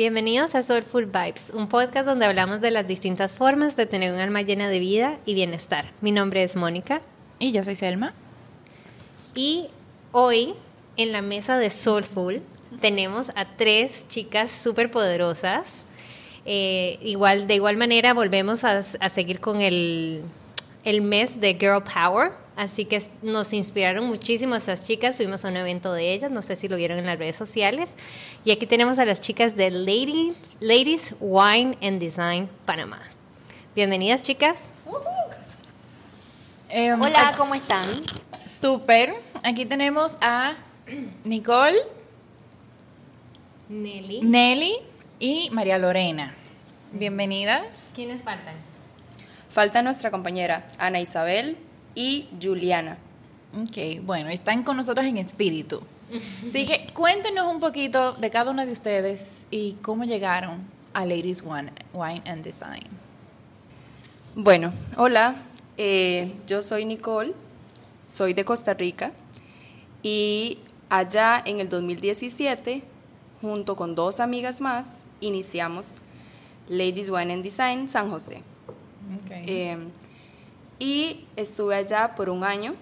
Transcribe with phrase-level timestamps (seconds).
[0.00, 4.18] Bienvenidos a Soulful Vibes, un podcast donde hablamos de las distintas formas de tener un
[4.18, 5.92] alma llena de vida y bienestar.
[6.00, 7.02] Mi nombre es Mónica.
[7.38, 8.14] Y yo soy Selma.
[9.34, 9.66] Y
[10.12, 10.54] hoy,
[10.96, 12.40] en la mesa de Soulful,
[12.80, 15.84] tenemos a tres chicas súper poderosas.
[16.46, 20.22] Eh, igual, de igual manera, volvemos a, a seguir con el,
[20.82, 22.32] el mes de Girl Power.
[22.60, 25.16] Así que nos inspiraron muchísimo esas chicas.
[25.16, 27.88] Fuimos a un evento de ellas, no sé si lo vieron en las redes sociales.
[28.44, 33.00] Y aquí tenemos a las chicas de Ladies, Ladies Wine and Design Panamá.
[33.74, 34.58] Bienvenidas, chicas.
[36.68, 37.86] Eh, Hola, ¿cómo están?
[38.60, 39.14] Súper.
[39.42, 40.56] Aquí tenemos a
[41.24, 41.78] Nicole,
[43.70, 44.20] Nelly.
[44.20, 44.74] Nelly
[45.18, 46.34] y María Lorena.
[46.92, 47.62] Bienvenidas.
[47.94, 48.56] ¿Quiénes faltan?
[49.48, 51.56] Falta nuestra compañera Ana Isabel
[51.94, 52.98] y Juliana.
[53.62, 55.80] Ok, bueno, están con nosotros en espíritu.
[56.48, 60.58] Así que cuéntenos un poquito de cada una de ustedes y cómo llegaron
[60.92, 62.86] a Ladies Wine, Wine and Design.
[64.34, 65.36] Bueno, hola,
[65.76, 67.32] eh, yo soy Nicole,
[68.06, 69.12] soy de Costa Rica
[70.02, 72.82] y allá en el 2017,
[73.40, 75.96] junto con dos amigas más, iniciamos
[76.68, 78.42] Ladies Wine and Design San José.
[79.24, 79.44] Okay.
[79.46, 79.78] Eh,
[80.80, 82.74] y estuve allá por un año.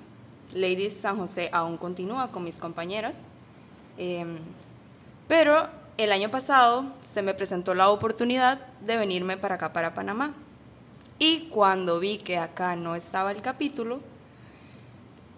[0.54, 3.24] Ladies San José aún continúa con mis compañeras.
[3.98, 4.24] Eh,
[5.26, 5.68] pero
[5.98, 10.32] el año pasado se me presentó la oportunidad de venirme para acá, para Panamá.
[11.18, 14.00] Y cuando vi que acá no estaba el capítulo,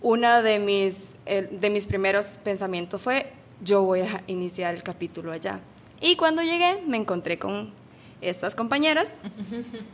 [0.03, 5.61] una de mis, de mis primeros pensamientos fue, yo voy a iniciar el capítulo allá.
[6.03, 7.73] Y cuando llegué me encontré con
[8.21, 9.19] estas compañeras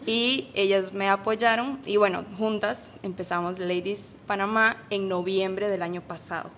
[0.07, 6.51] y ellas me apoyaron y bueno, juntas empezamos Ladies Panamá en noviembre del año pasado.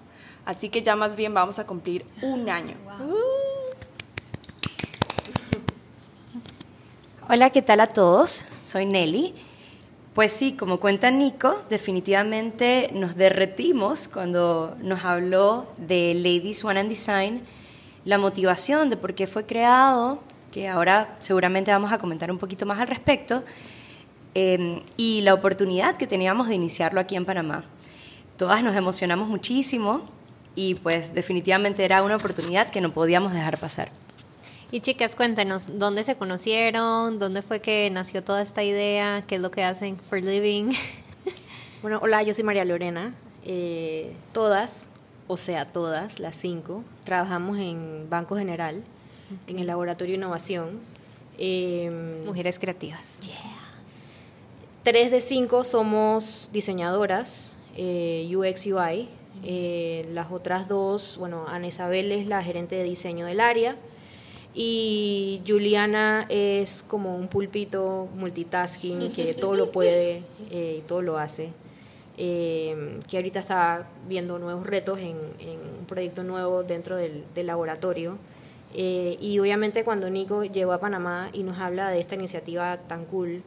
[0.44, 2.74] Así que ya más bien vamos a cumplir un año.
[7.28, 8.46] Hola, ¿qué tal a todos?
[8.62, 9.34] Soy Nelly.
[10.14, 16.89] Pues sí, como cuenta Nico, definitivamente nos derretimos cuando nos habló de Ladies One and
[16.89, 17.42] Design,
[18.05, 20.20] la motivación de por qué fue creado,
[20.53, 23.45] que ahora seguramente vamos a comentar un poquito más al respecto,
[24.35, 27.64] eh, y la oportunidad que teníamos de iniciarlo aquí en Panamá.
[28.36, 30.03] Todas nos emocionamos muchísimo
[30.55, 33.91] y pues definitivamente era una oportunidad que no podíamos dejar pasar.
[34.70, 37.19] Y chicas, cuéntanos, ¿dónde se conocieron?
[37.19, 39.25] ¿Dónde fue que nació toda esta idea?
[39.27, 40.73] ¿Qué es lo que hacen for living?
[41.81, 43.14] Bueno, hola, yo soy María Lorena.
[43.45, 44.91] Eh, todas,
[45.29, 48.83] o sea, todas, las cinco, trabajamos en Banco General,
[49.46, 50.80] en el Laboratorio de Innovación.
[51.39, 53.00] Eh, Mujeres creativas.
[54.83, 59.08] Tres de cinco somos diseñadoras eh, UX UI.
[59.44, 63.77] Eh, las otras dos, bueno, Ana Isabel es la gerente de diseño del área
[64.55, 71.18] y Juliana es como un pulpito multitasking que todo lo puede eh, y todo lo
[71.18, 71.50] hace.
[72.20, 77.46] Eh, que ahorita está viendo nuevos retos en, en un proyecto nuevo dentro del, del
[77.46, 78.18] laboratorio.
[78.74, 83.05] Eh, y obviamente cuando Nico llegó a Panamá y nos habla de esta iniciativa tan
[83.06, 83.42] cool,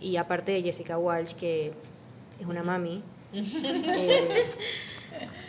[0.00, 1.72] y aparte de Jessica Walsh, que
[2.40, 3.02] es una mami,
[3.32, 4.46] eh,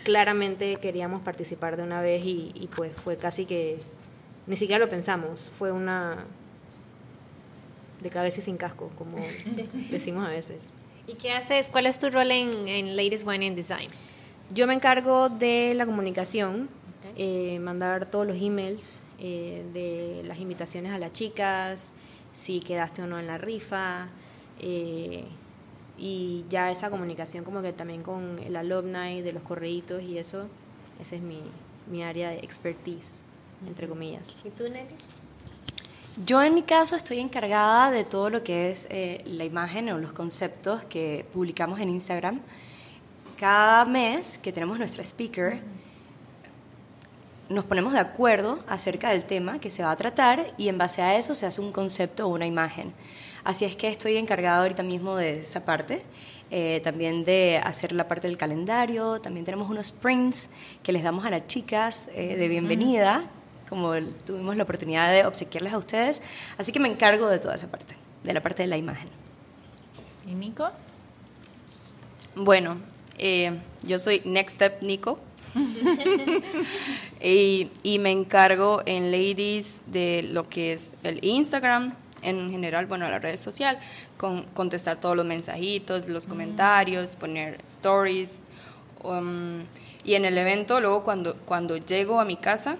[0.03, 3.79] claramente queríamos participar de una vez y, y pues fue casi que,
[4.47, 6.25] ni siquiera lo pensamos, fue una
[8.01, 9.17] de cabeza y sin casco, como
[9.91, 10.73] decimos a veces.
[11.07, 11.67] ¿Y qué haces?
[11.67, 13.89] ¿Cuál es tu rol en, en Ladies Wine and Design?
[14.53, 16.69] Yo me encargo de la comunicación,
[17.15, 21.93] eh, mandar todos los emails eh, de las invitaciones a las chicas,
[22.31, 24.07] si quedaste o no en la rifa,
[24.59, 25.25] eh,
[25.97, 30.47] y ya esa comunicación como que también con el alumni de los correitos y eso,
[30.99, 31.41] esa es mi,
[31.87, 33.23] mi área de expertise,
[33.67, 34.41] entre comillas.
[34.43, 34.95] ¿Y tú, Nelly?
[36.25, 39.97] Yo en mi caso estoy encargada de todo lo que es eh, la imagen o
[39.97, 42.41] los conceptos que publicamos en Instagram.
[43.37, 45.61] Cada mes que tenemos nuestra speaker,
[47.51, 51.01] nos ponemos de acuerdo acerca del tema que se va a tratar y en base
[51.01, 52.93] a eso se hace un concepto o una imagen.
[53.43, 56.03] Así es que estoy encargada ahorita mismo de esa parte,
[56.49, 60.49] eh, también de hacer la parte del calendario, también tenemos unos sprints
[60.83, 63.29] que les damos a las chicas eh, de bienvenida,
[63.67, 63.93] como
[64.25, 66.21] tuvimos la oportunidad de obsequiarles a ustedes,
[66.57, 69.09] así que me encargo de toda esa parte, de la parte de la imagen.
[70.27, 70.69] ¿Y Nico?
[72.35, 72.77] Bueno,
[73.17, 75.19] eh, yo soy Next Step Nico.
[77.21, 83.09] Y, y me encargo en Ladies de lo que es el Instagram, en general, bueno,
[83.09, 83.79] la red social,
[84.17, 88.43] con contestar todos los mensajitos, los comentarios, poner stories.
[89.03, 89.61] um,
[90.03, 92.77] y en el evento, luego cuando, cuando llego a mi casa,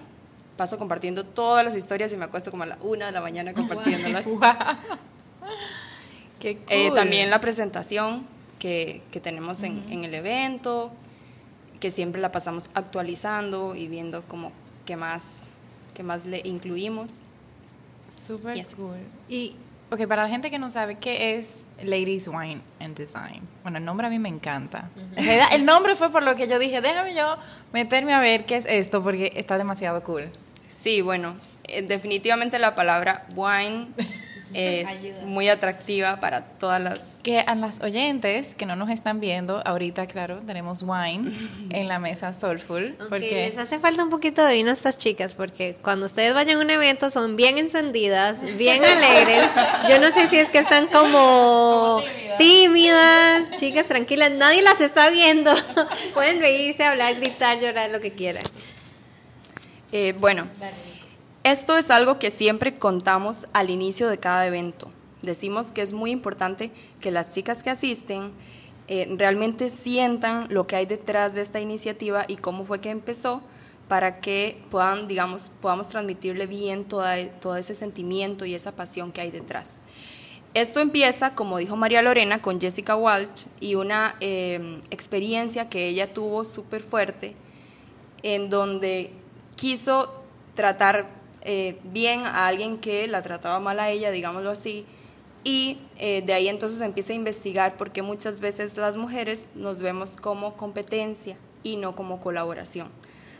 [0.56, 3.52] paso compartiendo todas las historias y me acuesto como a la una de la mañana
[3.54, 4.26] compartiéndolas.
[6.40, 6.96] Qué Eh, cool.
[6.96, 8.26] también la presentación
[8.58, 10.92] que, que tenemos en, en el evento,
[11.82, 14.52] que siempre la pasamos actualizando y viendo como
[14.86, 15.48] qué más,
[15.94, 17.24] qué más le incluimos.
[18.54, 18.76] Y así.
[18.76, 18.98] cool.
[19.28, 19.56] Y,
[19.90, 23.42] ok, para la gente que no sabe, ¿qué es Ladies Wine and Design?
[23.64, 24.90] Bueno, el nombre a mí me encanta.
[25.50, 27.36] El nombre fue por lo que yo dije, déjame yo
[27.72, 30.30] meterme a ver qué es esto, porque está demasiado cool.
[30.68, 33.88] Sí, bueno, eh, definitivamente la palabra wine
[34.54, 37.20] es muy atractiva para todas las...
[37.22, 41.32] Que a las oyentes que no nos están viendo, ahorita, claro, tenemos wine
[41.70, 42.96] en la mesa Soulful.
[43.08, 46.58] Porque les hace falta un poquito de vino a estas chicas porque cuando ustedes vayan
[46.58, 49.50] a un evento son bien encendidas, bien alegres.
[49.88, 52.00] Yo no sé si es que están como
[52.38, 55.54] tímidas, chicas tranquilas, nadie las está viendo.
[56.14, 58.44] Pueden reírse, hablar, gritar, llorar, lo que quieran.
[59.92, 60.46] Eh, bueno,
[61.44, 64.90] esto es algo que siempre contamos al inicio de cada evento.
[65.22, 68.32] Decimos que es muy importante que las chicas que asisten
[68.88, 73.42] eh, realmente sientan lo que hay detrás de esta iniciativa y cómo fue que empezó
[73.88, 79.20] para que puedan, digamos, podamos transmitirle bien toda, todo ese sentimiento y esa pasión que
[79.20, 79.80] hay detrás.
[80.54, 86.12] Esto empieza, como dijo María Lorena, con Jessica Walsh y una eh, experiencia que ella
[86.12, 87.34] tuvo súper fuerte
[88.22, 89.10] en donde
[89.56, 90.22] quiso
[90.54, 94.84] tratar eh, bien a alguien que la trataba mal a ella, digámoslo así,
[95.44, 99.82] y eh, de ahí entonces empieza a investigar por qué muchas veces las mujeres nos
[99.82, 102.88] vemos como competencia y no como colaboración.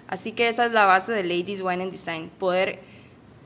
[0.08, 2.80] Así que esa es la base de Ladies Wine and Design, poder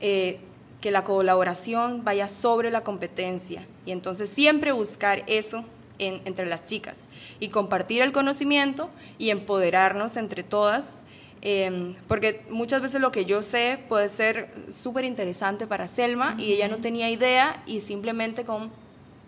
[0.01, 0.39] eh,
[0.81, 5.63] que la colaboración vaya sobre la competencia y entonces siempre buscar eso
[5.99, 7.07] en- entre las chicas
[7.39, 11.03] y compartir el conocimiento y empoderarnos entre todas.
[11.41, 16.53] Eh, porque muchas veces lo que yo sé puede ser súper interesante para Selma y
[16.53, 18.71] ella no tenía idea y simplemente con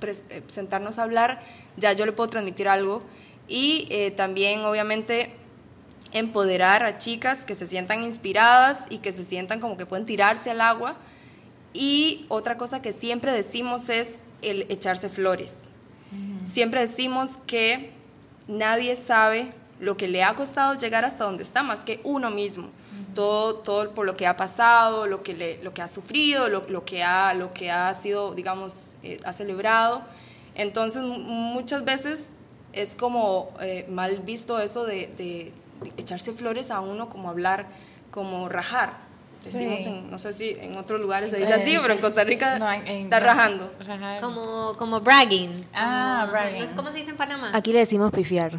[0.01, 1.43] eh, sentarnos a hablar
[1.77, 3.01] ya yo le puedo transmitir algo
[3.47, 5.31] y eh, también obviamente
[6.13, 10.51] empoderar a chicas que se sientan inspiradas y que se sientan como que pueden tirarse
[10.51, 10.95] al agua.
[11.73, 15.65] Y otra cosa que siempre decimos es el echarse flores.
[16.43, 17.91] Siempre decimos que
[18.47, 22.69] nadie sabe lo que le ha costado llegar hasta donde está más que uno mismo.
[23.15, 26.63] Todo, todo por lo que ha pasado, lo que, le- lo que ha sufrido, lo,
[26.69, 28.73] lo que ha, lo que ha sido, digamos,
[29.03, 30.03] eh, ha celebrado.
[30.55, 32.29] Entonces, mu- muchas veces
[32.73, 35.51] es como eh, mal visto eso de, de-
[35.81, 37.67] de echarse flores a uno, como hablar,
[38.11, 38.93] como rajar.
[39.43, 39.87] Decimos, Sí.
[39.87, 42.69] en- no sé si en otros lugares se dice así, pero en Costa Rica No,
[42.71, 43.71] en- en- está no, rajando.
[43.87, 44.19] rajar.
[44.21, 45.65] Como, como bragging.
[45.73, 46.59] Ah, Como- bragging.
[46.59, 47.51] ¿no es ¿Cómo se dice en Panamá?
[47.53, 48.51] Aquí le decimos pifiar.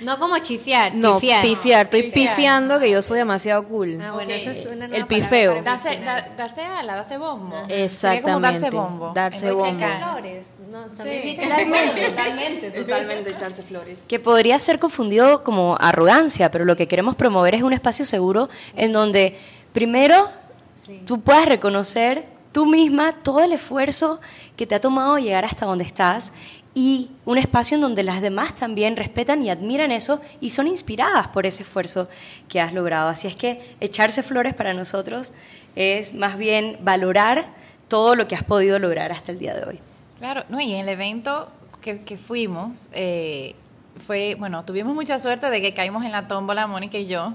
[0.00, 1.42] No como chifiar, No, pifiar.
[1.42, 1.84] pifiar.
[1.84, 2.34] Estoy Pifiar.
[2.36, 3.98] pifiando que yo soy demasiado cool.
[4.02, 5.62] Ah, bueno, eso es una nueva El pifeo.
[5.62, 7.56] Darse, da- darse ala, darse bombo.
[7.68, 8.30] Exactamente.
[8.32, 9.12] Como darse bombo.
[9.14, 9.86] Darse bombo.
[9.98, 11.28] Flores, no, también Sí.
[11.36, 12.08] Literalmente.
[12.08, 14.04] Totalmente, totalmente echarse flores.
[14.08, 18.48] que podría ser confundido como arrogancia, pero lo que queremos promover es un espacio seguro
[18.76, 19.38] en donde
[19.72, 20.28] primero
[21.04, 24.20] tú puedas reconocer tú misma todo el esfuerzo
[24.56, 26.32] que te ha tomado llegar hasta donde estás
[26.78, 31.26] y un espacio en donde las demás también respetan y admiran eso y son inspiradas
[31.28, 32.06] por ese esfuerzo
[32.50, 33.08] que has logrado.
[33.08, 35.32] Así es que echarse flores para nosotros
[35.74, 37.46] es más bien valorar
[37.88, 39.80] todo lo que has podido lograr hasta el día de hoy.
[40.18, 43.54] Claro, no, y en el evento que, que fuimos, eh,
[44.06, 47.32] fue, bueno, tuvimos mucha suerte de que caímos en la tómbola, Mónica y yo,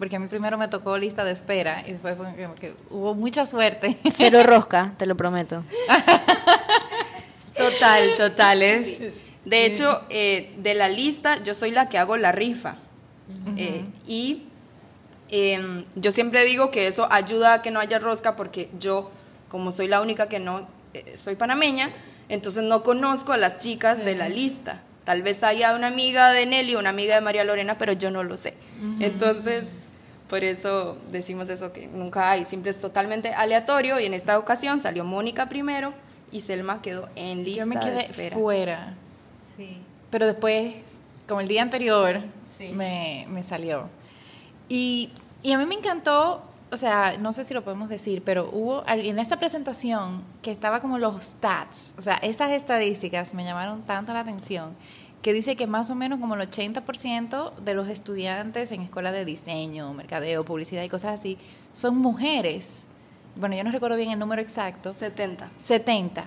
[0.00, 2.26] porque a mí primero me tocó lista de espera y después fue
[2.58, 3.96] que hubo mucha suerte.
[4.10, 5.62] Cero rosca, te lo prometo.
[7.70, 8.98] Total, total, es
[9.44, 12.76] De hecho, eh, de la lista, yo soy la que hago la rifa.
[13.56, 14.44] Eh, y
[15.30, 19.10] em, yo siempre digo que eso ayuda a que no haya rosca porque yo,
[19.48, 21.90] como soy la única que no eh, soy panameña,
[22.28, 24.82] entonces no conozco a las chicas de la lista.
[25.04, 28.24] Tal vez haya una amiga de Nelly, una amiga de María Lorena, pero yo no
[28.24, 28.54] lo sé.
[29.00, 29.64] Entonces,
[30.28, 34.80] por eso decimos eso, que nunca hay, siempre es totalmente aleatorio y en esta ocasión
[34.80, 35.92] salió Mónica primero
[36.34, 38.36] y Selma quedó en lista yo me de quedé espera.
[38.36, 38.94] fuera,
[39.56, 39.78] Sí.
[40.10, 40.74] pero después,
[41.28, 42.20] como el día anterior,
[42.74, 43.88] me, me salió.
[44.68, 45.10] Y,
[45.42, 48.82] y a mí me encantó, o sea, no sé si lo podemos decir, pero hubo
[48.88, 54.12] en esta presentación que estaba como los stats, o sea, esas estadísticas me llamaron tanto
[54.12, 54.74] la atención,
[55.22, 59.24] que dice que más o menos como el 80% de los estudiantes en escuela de
[59.24, 61.38] diseño, mercadeo, publicidad y cosas así,
[61.72, 62.83] son mujeres.
[63.36, 64.92] Bueno, yo no recuerdo bien el número exacto.
[64.92, 65.50] 70.
[65.64, 66.26] 70.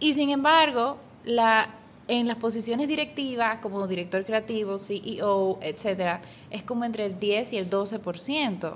[0.00, 1.70] Y sin embargo, la
[2.08, 7.58] en las posiciones directivas, como director creativo, CEO, etcétera, es como entre el 10 y
[7.58, 8.72] el 12%.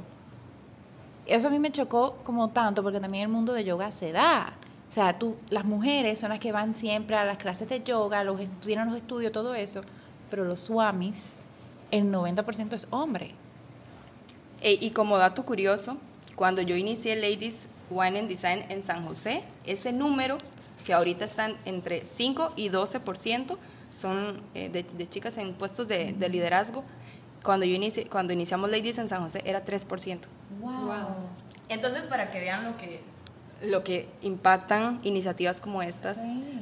[1.24, 4.52] Eso a mí me chocó como tanto, porque también el mundo de yoga se da.
[4.88, 8.22] O sea, tú, las mujeres son las que van siempre a las clases de yoga,
[8.22, 9.80] los tienen los estudios, todo eso,
[10.28, 11.32] pero los swamis,
[11.90, 13.34] el 90% es hombre.
[14.62, 15.96] y como dato curioso,
[16.42, 20.38] cuando yo inicié Ladies Wine and Design en San José, ese número
[20.84, 23.56] que ahorita están entre 5 y 12%,
[23.94, 26.82] son eh, de, chicas en puestos de, liderazgo.
[27.44, 30.18] Cuando, yo inicié, cuando iniciamos Ladies en San José era 3%.
[30.60, 30.80] Wow.
[31.68, 33.02] Entonces, para que vean lo que,
[33.62, 36.18] lo que impactan iniciativas como estas,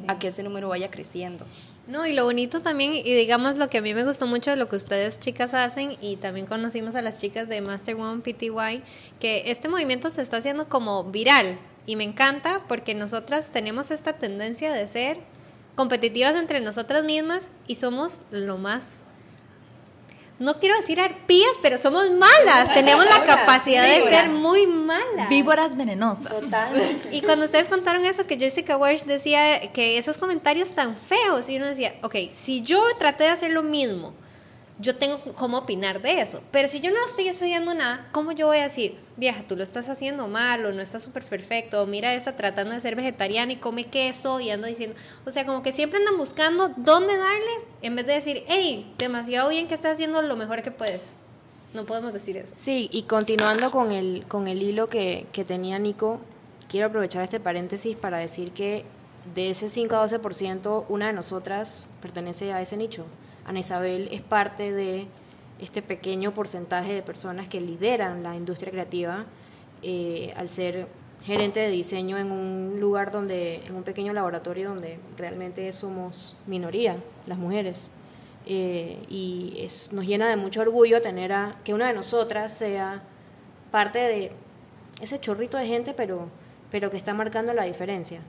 [0.08, 1.46] a que ese número vaya creciendo.
[1.90, 4.56] No, y lo bonito también, y digamos lo que a mí me gustó mucho de
[4.56, 8.84] lo que ustedes chicas hacen, y también conocimos a las chicas de Master One PTY,
[9.18, 14.12] que este movimiento se está haciendo como viral, y me encanta porque nosotras tenemos esta
[14.12, 15.16] tendencia de ser
[15.74, 18.99] competitivas entre nosotras mismas y somos lo más
[20.40, 22.72] no quiero decir arpías, pero somos malas.
[22.72, 25.28] Tenemos la capacidad de ser muy malas.
[25.28, 26.40] Víboras venenosas.
[26.40, 27.14] Totalmente.
[27.14, 31.58] Y cuando ustedes contaron eso, que Jessica Walsh decía que esos comentarios tan feos, y
[31.58, 34.14] uno decía, ok, si yo traté de hacer lo mismo,
[34.80, 36.40] yo tengo cómo opinar de eso.
[36.50, 39.62] Pero si yo no estoy estudiando nada, ¿cómo yo voy a decir, vieja, tú lo
[39.62, 41.82] estás haciendo mal o no está súper perfecto?
[41.82, 44.96] O mira esa tratando de ser vegetariana y come queso y ando diciendo,
[45.26, 47.50] o sea, como que siempre andan buscando dónde darle
[47.82, 51.02] en vez de decir, hey, demasiado bien que estás haciendo lo mejor que puedes.
[51.74, 52.52] No podemos decir eso.
[52.56, 56.20] Sí, y continuando con el, con el hilo que, que tenía Nico,
[56.68, 58.84] quiero aprovechar este paréntesis para decir que
[59.34, 63.06] de ese 5 a 12%, una de nosotras pertenece a ese nicho.
[63.44, 65.06] Ana Isabel es parte de
[65.58, 69.26] este pequeño porcentaje de personas que lideran la industria creativa
[69.82, 70.88] eh, al ser
[71.22, 76.96] gerente de diseño en un lugar donde, en un pequeño laboratorio donde realmente somos minoría,
[77.26, 77.90] las mujeres.
[78.46, 83.02] Eh, y es, nos llena de mucho orgullo tener a que una de nosotras sea
[83.70, 84.32] parte de
[85.02, 86.28] ese chorrito de gente, pero,
[86.70, 88.20] pero que está marcando la diferencia.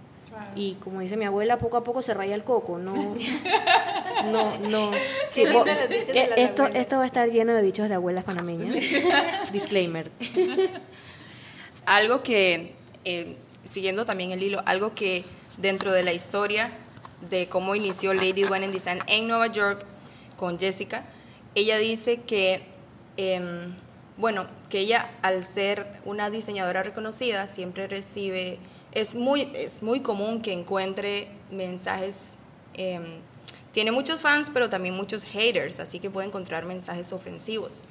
[0.55, 2.93] Y como dice mi abuela, poco a poco se raya el coco, no,
[4.23, 4.93] no, no.
[4.93, 8.75] Eh, esto, esto va a estar lleno de dichos de abuelas panameñas.
[9.51, 10.11] Disclaimer.
[11.85, 12.75] Algo que,
[13.05, 15.23] eh, siguiendo también el hilo, algo que
[15.57, 16.71] dentro de la historia
[17.29, 19.83] de cómo inició Lady One in Design en Nueva York
[20.37, 21.05] con Jessica,
[21.55, 22.61] ella dice que,
[23.17, 23.75] em,
[24.17, 28.59] bueno, que ella al ser una diseñadora reconocida siempre recibe
[28.91, 32.37] es muy, es muy común que encuentre mensajes,
[32.73, 33.21] em,
[33.71, 37.83] tiene muchos fans, pero también muchos haters, así que puede encontrar mensajes ofensivos.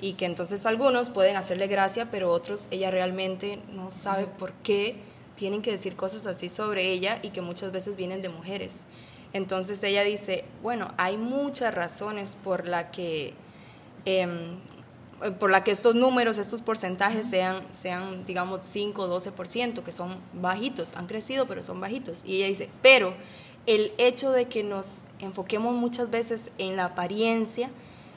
[0.00, 4.96] Y que entonces algunos pueden hacerle gracia, pero otros ella realmente no sabe por qué
[5.36, 8.80] tienen que decir cosas así sobre ella y que muchas veces vienen de mujeres.
[9.32, 13.32] Entonces ella dice, bueno, hay muchas razones por la que
[14.04, 14.26] eh,
[15.38, 20.16] por la que estos números, estos porcentajes sean, sean digamos, 5 o 12%, que son
[20.32, 22.24] bajitos, han crecido, pero son bajitos.
[22.24, 23.14] Y ella dice, pero
[23.66, 27.70] el hecho de que nos enfoquemos muchas veces en la apariencia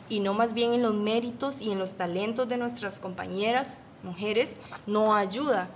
[0.09, 4.57] y no más bien en los méritos y en los talentos de nuestras compañeras mujeres,
[4.85, 5.69] no ayuda.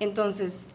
[0.00, 0.66] Entonces,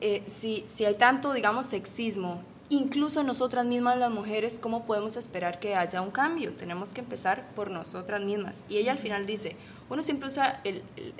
[0.00, 2.40] eh, si, si hay tanto, digamos, sexismo
[2.72, 6.54] incluso nosotras mismas las mujeres, ¿cómo podemos esperar que haya un cambio?
[6.54, 8.64] Tenemos que empezar por nosotras mismas.
[8.68, 9.56] Y ella al final dice,
[9.90, 10.62] uno siempre usa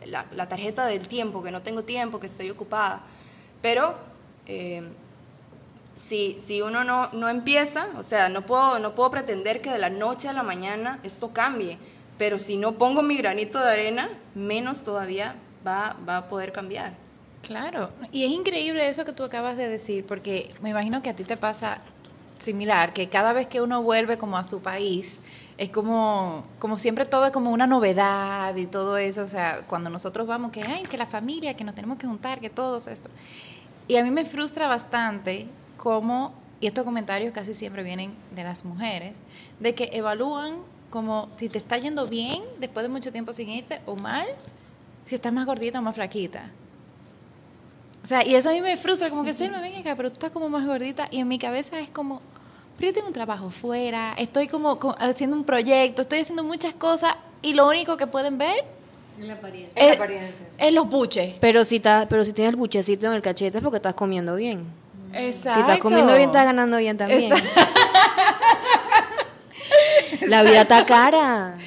[0.06, 3.02] la, tarjeta del tiempo, que no tengo tiempo, que estoy ocupada,
[3.61, 3.94] pero
[4.47, 4.82] eh,
[6.02, 9.78] si, si uno no, no empieza, o sea, no puedo, no puedo pretender que de
[9.78, 11.78] la noche a la mañana esto cambie,
[12.18, 16.94] pero si no pongo mi granito de arena, menos todavía va, va a poder cambiar.
[17.42, 21.14] Claro, y es increíble eso que tú acabas de decir, porque me imagino que a
[21.14, 21.80] ti te pasa
[22.42, 25.18] similar, que cada vez que uno vuelve como a su país,
[25.56, 29.88] es como, como siempre todo es como una novedad y todo eso, o sea, cuando
[29.88, 33.11] nosotros vamos, que, ay, que la familia, que nos tenemos que juntar, que todo esto.
[33.87, 35.49] Y a mí me frustra bastante
[35.83, 39.15] cómo, y estos comentarios casi siempre vienen de las mujeres,
[39.59, 40.55] de que evalúan
[40.91, 44.29] como si te está yendo bien después de mucho tiempo sin irte o mal,
[45.07, 46.51] si estás más gordita o más flaquita.
[48.05, 50.15] O sea, y eso a mí me frustra, como que, me ven acá, pero tú
[50.15, 51.09] estás como más gordita.
[51.11, 52.21] Y en mi cabeza es como,
[52.77, 57.17] pero yo tengo un trabajo fuera, estoy como, haciendo un proyecto, estoy haciendo muchas cosas
[57.43, 58.65] y lo único que pueden ver
[59.19, 59.73] la apariencia.
[59.75, 61.35] Es, apariencia, es los buches.
[61.41, 64.65] Pero si, pero si tienes el buchecito en el cachete es porque estás comiendo bien.
[65.12, 65.54] Exacto.
[65.54, 67.33] Si estás comiendo bien, estás ganando bien también.
[70.26, 71.59] La vida está cara.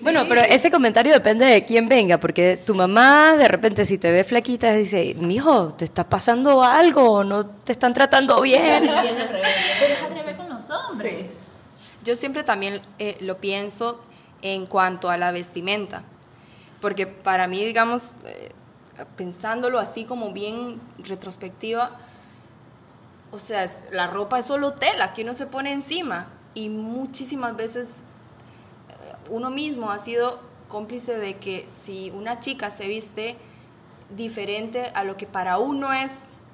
[0.00, 4.10] Bueno, pero ese comentario depende de quién venga, porque tu mamá de repente si te
[4.10, 7.24] ve flaquita dice, mijo, ¿te está pasando algo?
[7.24, 8.80] ¿No te están tratando bien?
[8.80, 11.26] Pero es al revés con los hombres.
[12.04, 14.00] Yo siempre también eh, lo pienso
[14.40, 16.02] en cuanto a la vestimenta,
[16.80, 18.50] porque para mí, digamos, eh,
[19.16, 21.98] pensándolo así como bien retrospectiva,
[23.30, 28.02] o sea, la ropa es solo tela que uno se pone encima y muchísimas veces
[28.88, 33.36] eh, uno mismo ha sido cómplice de que si una chica se viste
[34.10, 36.10] diferente a lo que para uno es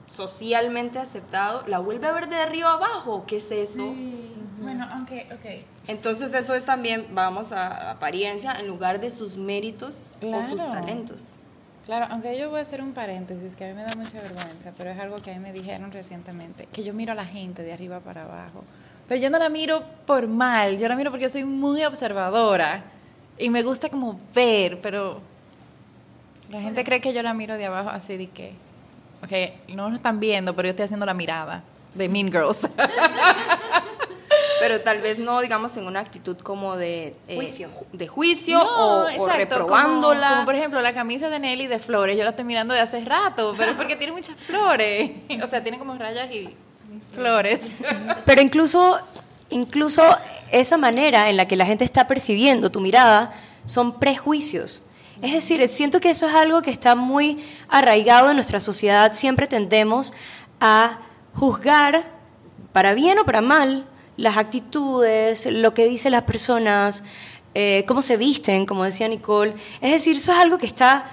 [0.06, 3.24] socialmente aceptado, la vuelve a ver de arriba abajo.
[3.26, 3.94] ¿Qué es eso?
[4.60, 5.66] Bueno, aunque, ok.
[5.88, 11.36] Entonces eso es también, vamos a apariencia, en lugar de sus méritos o sus talentos.
[11.86, 14.72] Claro, aunque yo voy a hacer un paréntesis que a mí me da mucha vergüenza,
[14.76, 17.62] pero es algo que a mí me dijeron recientemente, que yo miro a la gente
[17.62, 18.64] de arriba para abajo.
[19.06, 22.84] Pero yo no la miro por mal, yo la miro porque soy muy observadora
[23.36, 25.20] y me gusta como ver, pero
[26.50, 28.54] la gente cree que yo la miro de abajo así de que,
[29.22, 31.64] ok, no lo están viendo, pero yo estoy haciendo la mirada
[31.94, 32.60] de Mean Girls.
[34.64, 39.28] pero tal vez no, digamos, en una actitud como de eh, juicio, de juicio o,
[39.28, 40.30] reprobándola.
[40.30, 43.04] Como, por ejemplo la camisa de Nelly de flores, yo la estoy mirando de hace
[43.04, 45.10] rato, pero es porque tiene muchas flores,
[45.44, 46.48] o sea, tiene como rayas y
[47.14, 47.60] flores.
[48.24, 48.98] Pero incluso,
[49.50, 50.02] incluso
[50.50, 53.34] esa manera en la que la gente está percibiendo tu mirada
[53.66, 54.82] son prejuicios.
[55.20, 59.12] Es decir, siento que eso es algo que está muy arraigado en nuestra sociedad.
[59.12, 60.14] Siempre tendemos
[60.58, 61.00] a
[61.34, 62.04] juzgar,
[62.72, 67.02] para bien o para mal, las actitudes, lo que dicen las personas,
[67.54, 69.54] eh, cómo se visten, como decía Nicole.
[69.80, 71.10] Es decir, eso es algo que está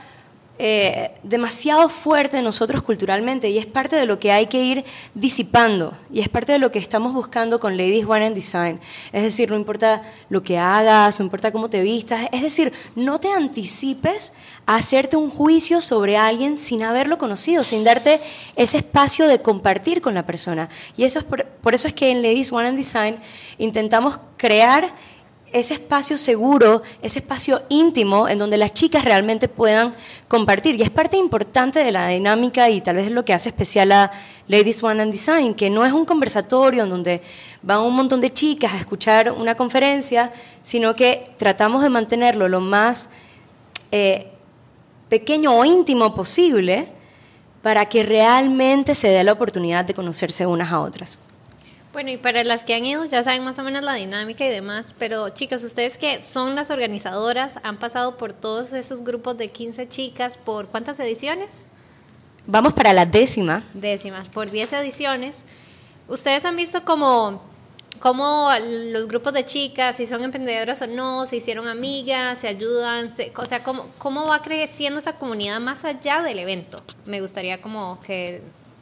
[0.60, 4.86] eh, demasiado fuerte en nosotros culturalmente y es parte de lo que hay que ir
[5.16, 8.80] disipando y es parte de lo que estamos buscando con Ladies One and Design.
[9.12, 13.20] Es decir, no importa lo que hagas, no importa cómo te vistas, es decir, no
[13.20, 14.34] te anticipes
[14.68, 18.22] a hacerte un juicio sobre alguien sin haberlo conocido, sin darte
[18.56, 20.70] ese espacio de compartir con la persona.
[20.96, 23.18] Y eso es por, por eso es que en Ladies One and Design
[23.58, 24.94] intentamos crear
[25.52, 29.94] ese espacio seguro, ese espacio íntimo en donde las chicas realmente puedan
[30.28, 30.76] compartir.
[30.76, 33.92] Y es parte importante de la dinámica y tal vez es lo que hace especial
[33.92, 34.12] a
[34.48, 37.22] Ladies One and Design, que no es un conversatorio en donde
[37.62, 42.62] van un montón de chicas a escuchar una conferencia, sino que tratamos de mantenerlo lo
[42.62, 43.10] más
[43.92, 44.28] eh,
[45.10, 46.88] pequeño o íntimo posible
[47.62, 51.20] para que realmente se dé la oportunidad de conocerse unas a otras.
[51.94, 54.50] Bueno, y para las que han ido ya saben más o menos la dinámica y
[54.50, 59.50] demás, pero chicas, ustedes que son las organizadoras, han pasado por todos esos grupos de
[59.50, 61.50] 15 chicas, ¿por cuántas ediciones?
[62.48, 63.66] Vamos para la décima.
[63.74, 65.36] Décimas, por 10 ediciones.
[66.08, 67.42] ¿Ustedes han visto como
[68.00, 73.12] cómo los grupos de chicas, si son emprendedoras o no, se hicieron amigas, se ayudan,
[73.36, 76.82] o sea, cómo, cómo va creciendo esa comunidad más allá del evento?
[77.06, 78.42] Me gustaría como que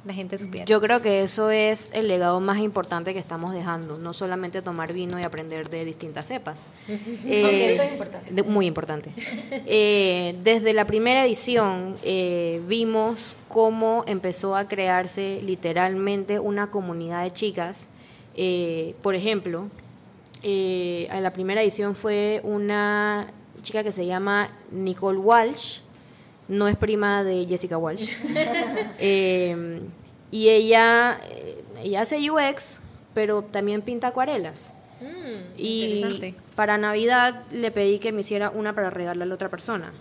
[0.09, 0.65] la gente supiera.
[0.65, 4.91] Yo creo que eso es el legado más importante que estamos dejando, no solamente tomar
[4.91, 6.69] vino y aprender de distintas cepas.
[7.25, 8.43] Eh, eso es importante.
[8.43, 9.13] muy importante.
[9.51, 17.31] Eh, desde la primera edición eh, vimos cómo empezó a crearse literalmente una comunidad de
[17.31, 17.87] chicas.
[19.01, 19.69] por ejemplo,
[20.41, 25.81] en la primera edición fue una chica que se llama Nicole Walsh,
[26.47, 28.09] no es prima de Jessica Walsh.
[29.01, 29.81] Eh,
[30.31, 32.81] y ella, eh, ella hace UX,
[33.13, 34.73] pero también pinta acuarelas.
[35.01, 39.49] Mm, y para Navidad le pedí que me hiciera una para regalarle a la otra
[39.49, 39.91] persona.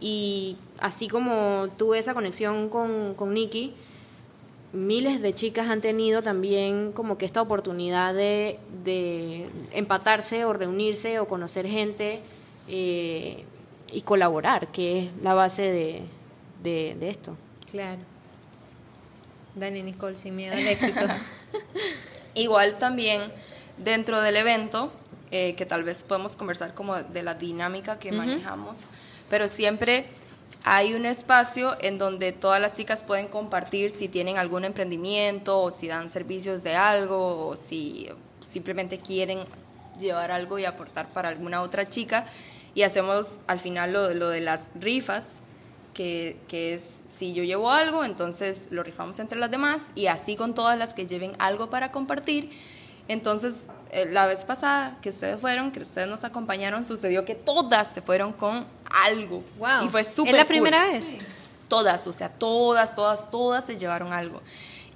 [0.00, 3.74] Y así como tuve esa conexión con, con Nikki,
[4.72, 11.18] miles de chicas han tenido también como que esta oportunidad de, de empatarse o reunirse
[11.18, 12.20] o conocer gente.
[12.68, 13.44] Eh,
[13.92, 16.02] y colaborar, que es la base de,
[16.62, 17.36] de, esto.
[17.70, 18.00] Claro.
[19.56, 21.00] Dani Nicole, sin miedo al éxito.
[22.34, 23.22] Igual también
[23.78, 24.92] dentro del evento,
[25.30, 28.78] eh, que tal vez podemos conversar como de la dinámica que manejamos,
[29.28, 30.06] pero siempre
[30.62, 35.70] hay un espacio en donde todas las chicas pueden compartir si tienen algún emprendimiento o
[35.70, 38.08] si dan servicios de algo o si
[38.46, 39.40] simplemente quieren
[39.98, 42.26] llevar algo y aportar para alguna otra chica
[42.74, 45.28] y hacemos al final lo, lo de las rifas,
[45.96, 50.36] que, que, es si yo llevo algo, entonces lo rifamos entre las demás y así
[50.36, 52.50] con todas las que lleven algo para compartir.
[53.08, 57.88] Entonces, eh, la vez pasada que ustedes fueron, que ustedes nos acompañaron, sucedió que todas
[57.94, 58.66] se fueron con
[59.06, 59.42] algo.
[59.58, 59.86] Wow.
[59.86, 61.04] Y fue súper ¿Es la primera vez?
[61.68, 64.42] Todas, o sea, todas, todas, todas se llevaron algo.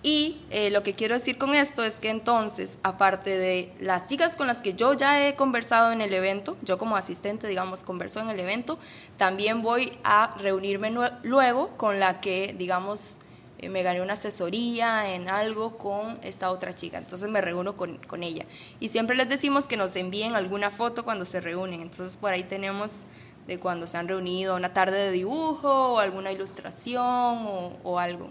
[0.02, 4.34] Y eh, lo que quiero decir con esto es que entonces, aparte de las chicas
[4.34, 8.18] con las que yo ya he conversado en el evento, yo como asistente, digamos, converso
[8.20, 8.78] en el evento,
[9.18, 10.90] también voy a reunirme
[11.22, 13.16] luego con la que, digamos,
[13.58, 17.98] eh, me gané una asesoría en algo con esta otra chica, entonces me reúno con,
[17.98, 18.46] con, ella.
[18.80, 22.44] Y siempre les decimos que nos envíen alguna foto cuando se reúnen, entonces por ahí
[22.44, 22.90] tenemos
[23.46, 28.30] de cuando se han reunido una tarde de dibujo o alguna ilustración o, o algo.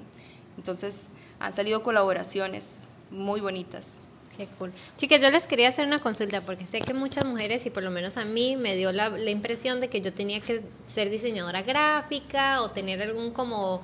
[0.57, 1.03] Entonces
[1.39, 2.73] han salido colaboraciones
[3.11, 3.87] muy bonitas.
[4.35, 4.71] Qué cool.
[4.97, 7.91] Chicas, yo les quería hacer una consulta porque sé que muchas mujeres, y por lo
[7.91, 11.61] menos a mí, me dio la, la, impresión de que yo tenía que ser diseñadora
[11.61, 13.81] gráfica o tener algún como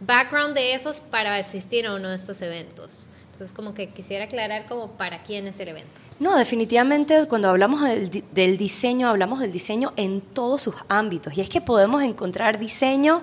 [0.00, 3.08] background de esos para asistir a uno de estos eventos.
[3.32, 5.90] Entonces, como que quisiera aclarar como para quién es el evento.
[6.18, 11.36] No, definitivamente cuando hablamos del, del diseño, hablamos del diseño en todos sus ámbitos.
[11.36, 13.22] Y es que podemos encontrar diseño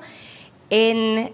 [0.69, 1.31] en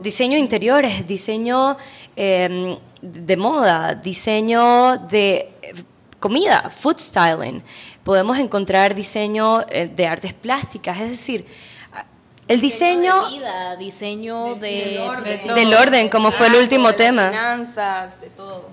[0.00, 1.76] diseño interiores, diseño
[2.16, 5.50] eh, de moda, diseño de
[6.18, 7.62] comida, food styling.
[8.02, 11.46] Podemos encontrar diseño eh, de artes plásticas, es decir,
[12.46, 16.88] el diseño, de vida, diseño de, del orden, de, del orden como fue el último
[16.88, 17.28] de tema.
[17.28, 18.68] Finanzas, de todo.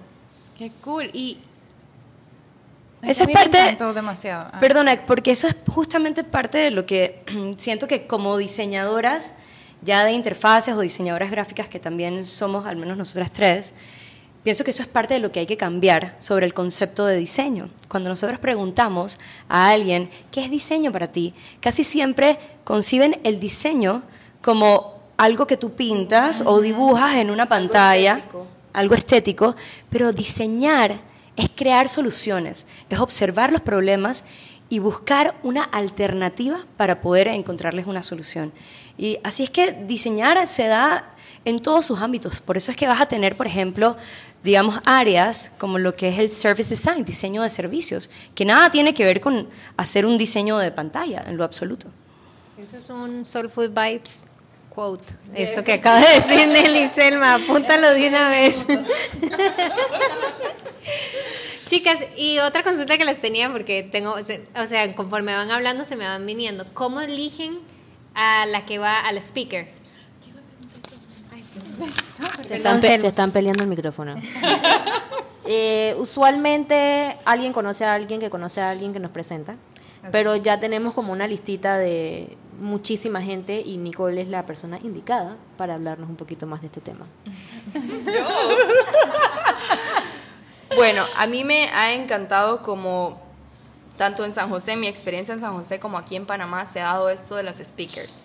[0.58, 1.10] Qué cool.
[1.14, 1.40] Y
[3.02, 3.78] eso es parte.
[3.94, 4.50] demasiado.
[4.54, 4.60] Ah.
[4.60, 7.24] Perdona, porque eso es justamente parte de lo que
[7.58, 9.34] siento que como diseñadoras
[9.82, 13.74] ya de interfaces o diseñadoras gráficas, que también somos, al menos nosotras tres,
[14.44, 17.18] pienso que eso es parte de lo que hay que cambiar sobre el concepto de
[17.18, 17.70] diseño.
[17.88, 21.34] Cuando nosotros preguntamos a alguien, ¿qué es diseño para ti?
[21.60, 24.04] Casi siempre conciben el diseño
[24.42, 28.48] como algo que tú pintas o dibujas en una pantalla, estético.
[28.74, 29.56] algo estético,
[29.90, 31.00] pero diseñar
[31.36, 34.26] es crear soluciones, es observar los problemas
[34.72, 38.54] y buscar una alternativa para poder encontrarles una solución.
[38.98, 42.40] Y así es que diseñar se da en todos sus ámbitos.
[42.40, 43.98] Por eso es que vas a tener, por ejemplo,
[44.46, 48.94] digamos, áreas como lo que es el service design, diseño de servicios, que nada tiene
[48.94, 51.88] que ver con hacer un diseño de pantalla en lo absoluto.
[52.58, 54.24] Eso es un Soul Food Vibes
[54.70, 55.04] quote.
[55.36, 58.56] Eso que acaba de decir Nelly Selma, apúntalo de una vez.
[61.72, 65.96] Chicas, y otra consulta que les tenía, porque tengo, o sea, conforme van hablando se
[65.96, 66.66] me van viniendo.
[66.74, 67.60] ¿Cómo eligen
[68.14, 69.70] a la que va al speaker?
[72.42, 74.16] Se están, pe- se están peleando el micrófono.
[75.44, 79.56] Eh, usualmente alguien conoce a alguien que conoce a alguien que nos presenta,
[80.12, 85.38] pero ya tenemos como una listita de muchísima gente y Nicole es la persona indicada
[85.58, 87.08] para hablarnos un poquito más de este tema.
[90.76, 93.22] Bueno, a mí me ha encantado como
[93.98, 96.86] tanto en San José, mi experiencia en San José como aquí en Panamá se ha
[96.86, 98.24] dado esto de las speakers.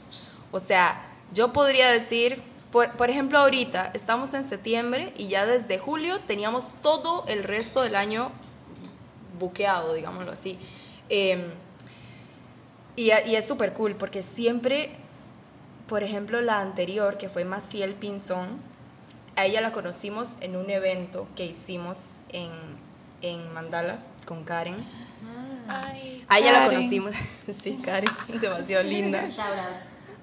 [0.52, 5.78] O sea, yo podría decir, por, por ejemplo, ahorita estamos en septiembre y ya desde
[5.78, 8.30] julio teníamos todo el resto del año
[9.40, 10.56] buqueado, digámoslo así.
[11.09, 11.50] Eh,
[12.94, 14.90] y, y es súper cool porque siempre,
[15.88, 18.61] por ejemplo, la anterior, que fue Maciel Pinzón,
[19.35, 22.50] a ella la conocimos en un evento que hicimos en,
[23.22, 24.76] en Mandala con Karen.
[26.28, 26.76] a ella la Karen.
[26.78, 27.12] conocimos,
[27.62, 28.10] sí, Karen,
[28.40, 29.24] demasiado linda.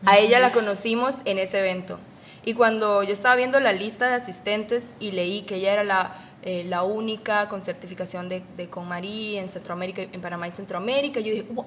[0.05, 1.99] A ella la conocimos en ese evento.
[2.45, 6.15] Y cuando yo estaba viendo la lista de asistentes y leí que ella era la,
[6.41, 11.31] eh, la única con certificación de, de Conmarí en Centroamérica, en Panamá y Centroamérica, yo
[11.31, 11.65] dije, "Wha-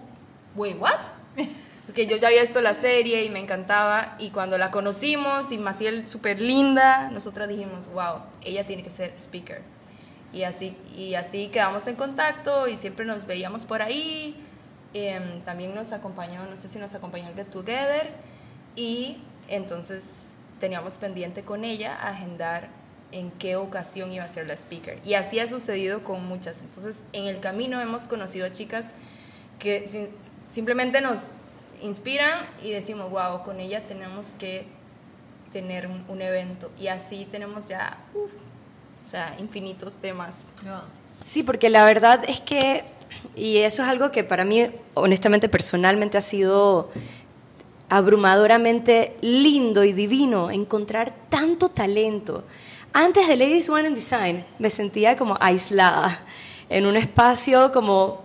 [0.54, 0.98] wait, what?
[1.86, 4.16] Porque yo ya había visto la serie y me encantaba.
[4.18, 9.12] Y cuando la conocimos y Maciel súper linda, nosotras dijimos, wow, ella tiene que ser
[9.16, 9.62] speaker.
[10.36, 14.36] Y así, y así quedamos en contacto y siempre nos veíamos por ahí.
[14.92, 18.10] Em, también nos acompañó, no sé si nos acompañó el Get Together.
[18.74, 19.16] Y
[19.48, 22.68] entonces teníamos pendiente con ella agendar
[23.12, 24.98] en qué ocasión iba a ser la speaker.
[25.06, 26.60] Y así ha sucedido con muchas.
[26.60, 28.92] Entonces, en el camino hemos conocido chicas
[29.58, 30.10] que
[30.50, 31.20] simplemente nos
[31.80, 34.66] inspiran y decimos, wow, con ella tenemos que
[35.50, 36.70] tener un evento.
[36.78, 38.34] Y así tenemos ya, uf,
[39.06, 40.46] o sea, infinitos temas.
[41.24, 42.82] Sí, porque la verdad es que,
[43.36, 46.90] y eso es algo que para mí, honestamente, personalmente ha sido
[47.88, 52.42] abrumadoramente lindo y divino encontrar tanto talento.
[52.92, 56.24] Antes de Ladies One in Design me sentía como aislada,
[56.68, 58.24] en un espacio como,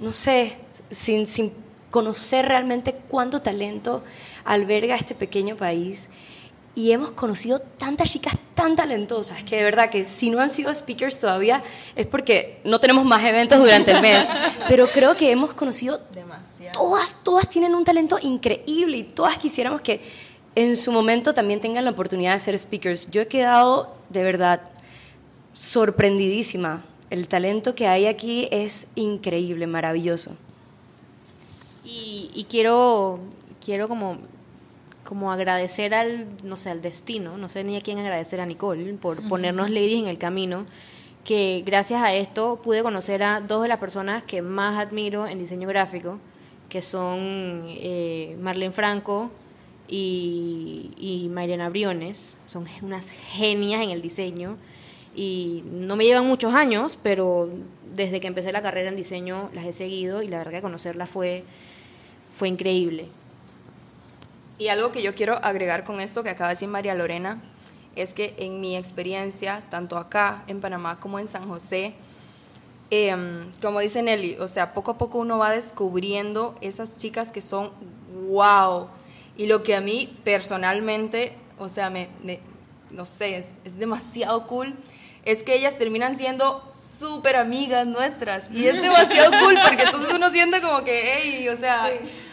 [0.00, 0.56] no sé,
[0.90, 1.52] sin, sin
[1.90, 4.02] conocer realmente cuánto talento
[4.44, 6.08] alberga este pequeño país.
[6.78, 10.72] Y hemos conocido tantas chicas tan talentosas que de verdad que si no han sido
[10.72, 11.64] speakers todavía
[11.96, 14.28] es porque no tenemos más eventos durante el mes.
[14.68, 16.78] Pero creo que hemos conocido Demasiado.
[16.78, 20.02] todas, todas tienen un talento increíble y todas quisiéramos que
[20.54, 23.10] en su momento también tengan la oportunidad de ser speakers.
[23.10, 24.60] Yo he quedado de verdad
[25.54, 26.84] sorprendidísima.
[27.10, 30.30] El talento que hay aquí es increíble, maravilloso.
[31.84, 33.18] Y, y quiero,
[33.64, 34.18] quiero como
[35.08, 38.92] como agradecer al, no sé, al destino, no sé ni a quién agradecer a Nicole
[38.92, 40.66] por ponernos ladies en el camino,
[41.24, 45.38] que gracias a esto pude conocer a dos de las personas que más admiro en
[45.38, 46.18] diseño gráfico,
[46.68, 47.20] que son
[47.68, 49.30] eh, Marlene Franco
[49.88, 52.36] y, y Mariana Briones.
[52.44, 54.58] Son unas genias en el diseño
[55.16, 57.48] y no me llevan muchos años, pero
[57.96, 61.08] desde que empecé la carrera en diseño las he seguido y la verdad que conocerlas
[61.08, 61.44] fue,
[62.30, 63.06] fue increíble.
[64.58, 67.40] Y algo que yo quiero agregar con esto que acaba de decir María Lorena
[67.94, 71.94] es que en mi experiencia, tanto acá en Panamá como en San José,
[72.90, 77.40] em, como dice Nelly, o sea, poco a poco uno va descubriendo esas chicas que
[77.40, 77.70] son
[78.28, 78.88] wow.
[79.36, 82.08] Y lo que a mí personalmente, o sea, me,
[82.90, 84.74] no sé, es, es demasiado cool
[85.28, 88.50] es que ellas terminan siendo súper amigas nuestras.
[88.50, 91.84] Y es demasiado cool porque entonces uno siente como que, hey, o sea,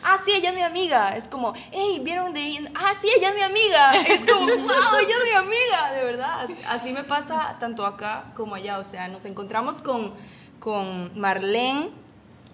[0.02, 1.10] ah, sí, ella es mi amiga.
[1.10, 3.98] Es como, hey, ¿vieron de Ah, sí, ella es mi amiga.
[3.98, 6.48] Es como, wow, ella es mi amiga, de verdad.
[6.70, 8.80] Así me pasa tanto acá como allá.
[8.80, 10.14] O sea, nos encontramos con,
[10.62, 11.90] con Marlene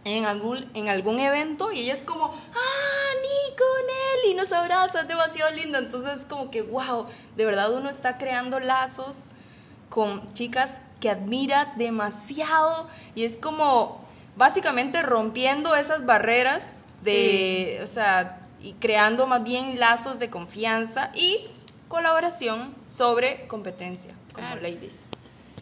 [0.06, 3.64] en algún, en algún evento y ella es como, ah, Nico,
[4.26, 5.78] Nelly, nos abraza, es demasiado linda.
[5.78, 9.26] Entonces, como que, wow, de verdad uno está creando lazos
[9.92, 14.00] con chicas que admira demasiado y es como
[14.38, 21.46] básicamente rompiendo esas barreras de, o sea, y creando más bien lazos de confianza y
[21.90, 25.02] colaboración sobre competencia, como ladies.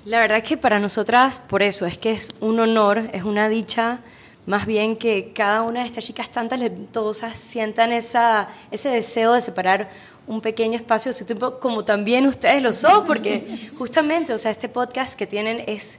[0.05, 3.49] La verdad es que para nosotras, por eso, es que es un honor, es una
[3.49, 4.01] dicha,
[4.45, 9.41] más bien que cada una de estas chicas tan talentosas sientan esa, ese deseo de
[9.41, 9.89] separar
[10.29, 14.51] un pequeño espacio de su tiempo, como también ustedes lo son, porque justamente, o sea,
[14.51, 15.97] este podcast que tienen es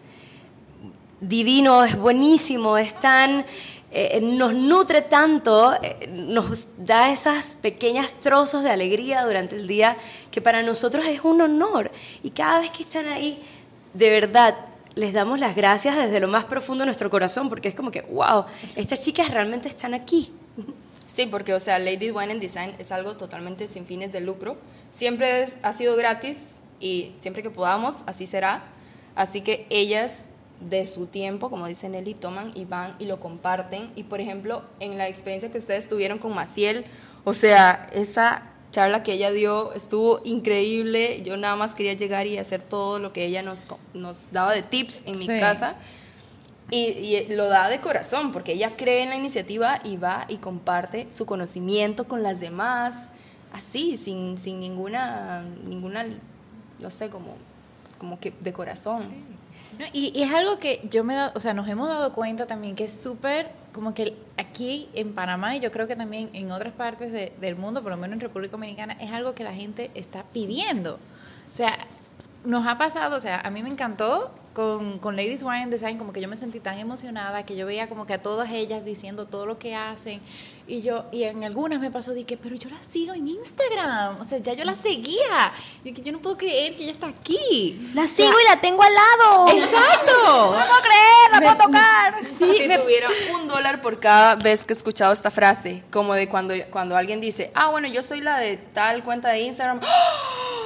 [1.20, 3.44] divino, es buenísimo, es tan,
[3.90, 9.96] eh, nos nutre tanto, eh, nos da esas pequeñas trozos de alegría durante el día,
[10.30, 11.90] que para nosotros es un honor.
[12.22, 13.42] Y cada vez que están ahí,
[13.94, 14.54] de verdad,
[14.94, 18.02] les damos las gracias desde lo más profundo de nuestro corazón, porque es como que,
[18.02, 18.44] wow,
[18.76, 20.32] estas chicas realmente están aquí.
[21.10, 24.56] Sí, porque, o sea, Ladies Wine and Design es algo totalmente sin fines de lucro.
[24.90, 28.62] Siempre ha sido gratis y siempre que podamos, así será.
[29.16, 30.26] Así que ellas,
[30.60, 33.90] de su tiempo, como dice Nelly, toman y van y lo comparten.
[33.96, 36.84] Y, por ejemplo, en la experiencia que ustedes tuvieron con Maciel,
[37.24, 41.22] o sea, esa charla que ella dio estuvo increíble.
[41.24, 44.62] Yo nada más quería llegar y hacer todo lo que ella nos, nos daba de
[44.62, 45.74] tips en mi casa.
[46.70, 51.10] Y, lo da de corazón, porque ella cree en la iniciativa y va y comparte
[51.10, 53.10] su conocimiento con las demás,
[53.52, 56.06] así, sin, sin ninguna, ninguna,
[56.78, 57.36] no sé, como,
[57.98, 59.02] como que de corazón.
[59.92, 62.84] y, es algo que yo me da, o sea, nos hemos dado cuenta también que
[62.84, 67.12] es súper, como que aquí en Panamá y yo creo que también en otras partes
[67.12, 70.94] del mundo, por lo menos en República Dominicana, es algo que la gente está pidiendo.
[70.94, 71.76] O sea,
[72.44, 75.98] nos ha pasado, o sea, a mí me encantó con, con, Ladies Wine and Design,
[75.98, 78.84] como que yo me sentí tan emocionada que yo veía como que a todas ellas
[78.84, 80.20] diciendo todo lo que hacen.
[80.66, 84.20] Y yo, y en algunas me pasó, dije, pero yo la sigo en Instagram.
[84.20, 85.52] O sea, ya yo la seguía.
[85.82, 87.90] Y que yo no puedo creer que ella está aquí.
[87.92, 89.48] La sigo y la tengo al lado.
[89.48, 90.12] Exacto.
[90.24, 92.14] no puedo creer, la puedo tocar.
[92.38, 96.54] si tuviera un dólar por cada vez que he escuchado esta frase, como de cuando,
[96.70, 99.80] cuando alguien dice, ah, bueno, yo soy la de tal cuenta de Instagram.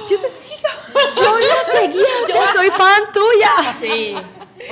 [0.07, 0.69] Yo te sigo.
[1.15, 2.05] Yo la seguía.
[2.27, 3.74] Yo soy fan tuya.
[3.79, 4.15] Sí,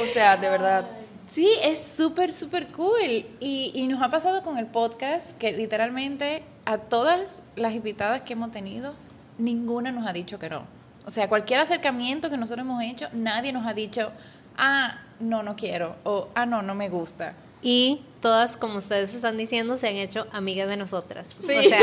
[0.02, 0.86] o sea, de verdad.
[1.32, 3.26] Sí, es súper, súper cool.
[3.40, 8.34] Y, y nos ha pasado con el podcast que literalmente a todas las invitadas que
[8.34, 8.94] hemos tenido,
[9.38, 10.66] ninguna nos ha dicho que no.
[11.06, 14.12] O sea, cualquier acercamiento que nosotros hemos hecho, nadie nos ha dicho,
[14.58, 17.34] ah, no, no quiero, o ah, no, no me gusta.
[17.62, 21.26] Y todas, como ustedes están diciendo, se han hecho amigas de nosotras.
[21.42, 21.80] O sea,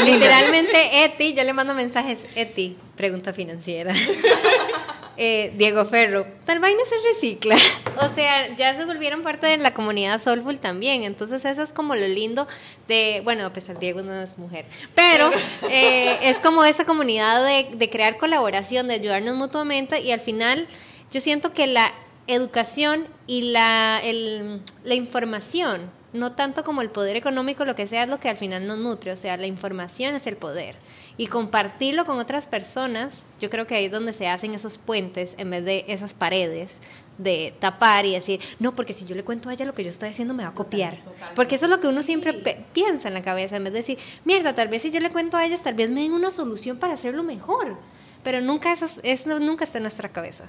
[0.04, 3.94] literalmente, Eti, yo le mando mensajes, Eti, pregunta financiera.
[5.16, 7.56] Eh, Diego Ferro, tal vaina se recicla.
[8.00, 11.02] o sea, ya se volvieron parte de la comunidad Soulful también.
[11.02, 12.48] Entonces, eso es como lo lindo
[12.88, 13.20] de.
[13.24, 15.30] Bueno, a pesar Diego no es mujer, pero
[15.68, 20.66] eh, es como esa comunidad de, de crear colaboración, de ayudarnos mutuamente y al final
[21.10, 21.92] yo siento que la
[22.26, 28.04] educación y la, el, la información, no tanto como el poder económico, lo que sea,
[28.04, 30.76] es lo que al final nos nutre, o sea, la información es el poder.
[31.22, 35.34] Y compartirlo con otras personas, yo creo que ahí es donde se hacen esos puentes
[35.36, 36.68] en vez de esas paredes
[37.16, 39.90] de tapar y decir, no, porque si yo le cuento a ella lo que yo
[39.90, 40.98] estoy haciendo me va a copiar.
[41.36, 42.32] Porque eso es lo que uno siempre
[42.72, 45.36] piensa en la cabeza, en vez de decir, mierda, tal vez si yo le cuento
[45.36, 47.76] a ellas, tal vez me den una solución para hacerlo mejor.
[48.24, 50.46] Pero nunca eso, eso nunca está en nuestra cabeza.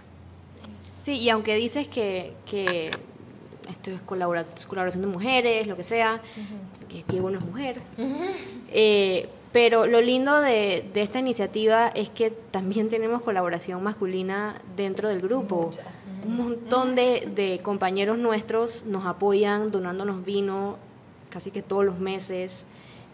[0.97, 2.89] Sí, y aunque dices que, que
[3.69, 6.19] esto es colaboración de mujeres, lo que sea,
[6.89, 7.79] que Diego no es mujer,
[8.71, 15.09] eh, Pero lo lindo de, de, esta iniciativa es que también tenemos colaboración masculina dentro
[15.09, 15.71] del grupo.
[16.25, 20.77] Un montón de, de compañeros nuestros nos apoyan donándonos vino
[21.29, 22.65] casi que todos los meses,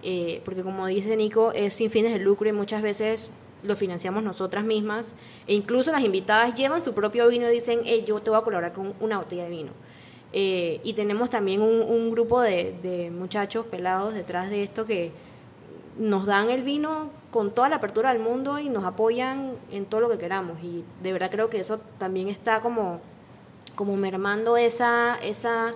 [0.04, 3.32] eh, porque como dice Nico, es sin fines de lucro y muchas veces
[3.63, 5.15] lo financiamos nosotras mismas,
[5.47, 8.43] e incluso las invitadas llevan su propio vino y dicen, hey, yo te voy a
[8.43, 9.71] colaborar con una botella de vino.
[10.32, 15.12] Eh, y tenemos también un, un grupo de, de, muchachos pelados detrás de esto que
[16.00, 20.00] nos dan el vino con toda la apertura del mundo y nos apoyan en todo
[20.00, 20.58] lo que queramos.
[20.64, 23.02] Y de verdad creo que eso también está como,
[23.76, 25.74] como mermando esa, esa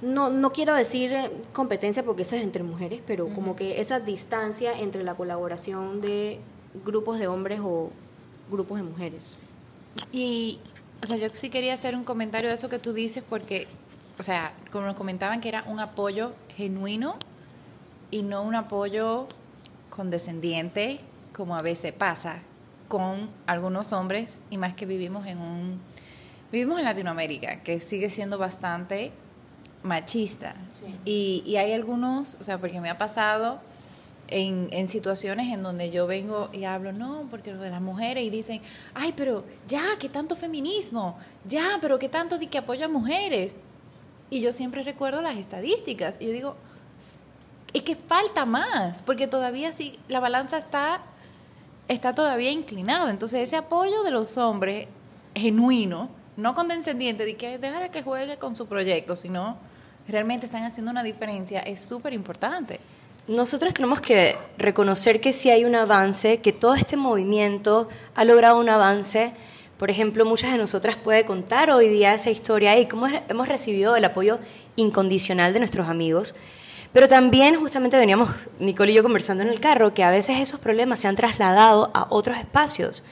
[0.00, 1.12] no, no quiero decir
[1.52, 6.40] competencia porque eso es entre mujeres, pero como que esa distancia entre la colaboración de
[6.84, 7.90] grupos de hombres o
[8.50, 9.38] grupos de mujeres.
[10.10, 10.58] Y,
[11.04, 13.66] o sea, yo sí quería hacer un comentario de eso que tú dices porque,
[14.18, 17.16] o sea, como nos comentaban que era un apoyo genuino
[18.10, 19.26] y no un apoyo
[19.90, 21.00] condescendiente
[21.32, 22.38] como a veces pasa
[22.88, 25.80] con algunos hombres y más que vivimos en un
[26.52, 29.12] vivimos en Latinoamérica que sigue siendo bastante
[29.82, 30.54] machista.
[31.04, 33.60] Y, y, hay algunos, o sea, porque me ha pasado
[34.28, 38.24] en, en, situaciones en donde yo vengo y hablo, no, porque lo de las mujeres,
[38.24, 38.60] y dicen,
[38.94, 41.18] ay, pero ya, ¿qué tanto feminismo?
[41.46, 43.54] Ya, pero ¿qué tanto de que apoyo a mujeres?
[44.28, 46.16] Y yo siempre recuerdo las estadísticas.
[46.18, 46.56] Y yo digo,
[47.76, 51.02] es que falta más, porque todavía sí, la balanza está,
[51.88, 53.10] está todavía inclinada.
[53.10, 54.88] Entonces, ese apoyo de los hombres
[55.34, 56.08] genuino,
[56.38, 59.58] no condescendiente, de que dejar que juegue con su proyecto, sino
[60.08, 62.80] realmente están haciendo una diferencia es súper importante.
[63.28, 68.58] Nosotros tenemos que reconocer que sí hay un avance, que todo este movimiento ha logrado
[68.58, 69.34] un avance.
[69.76, 73.96] Por ejemplo, muchas de nosotras puede contar hoy día esa historia y cómo hemos recibido
[73.96, 74.38] el apoyo
[74.76, 76.36] incondicional de nuestros amigos.
[76.96, 80.60] Pero también justamente veníamos, Nicole y yo, conversando en el carro, que a veces esos
[80.60, 83.04] problemas se han trasladado a otros espacios.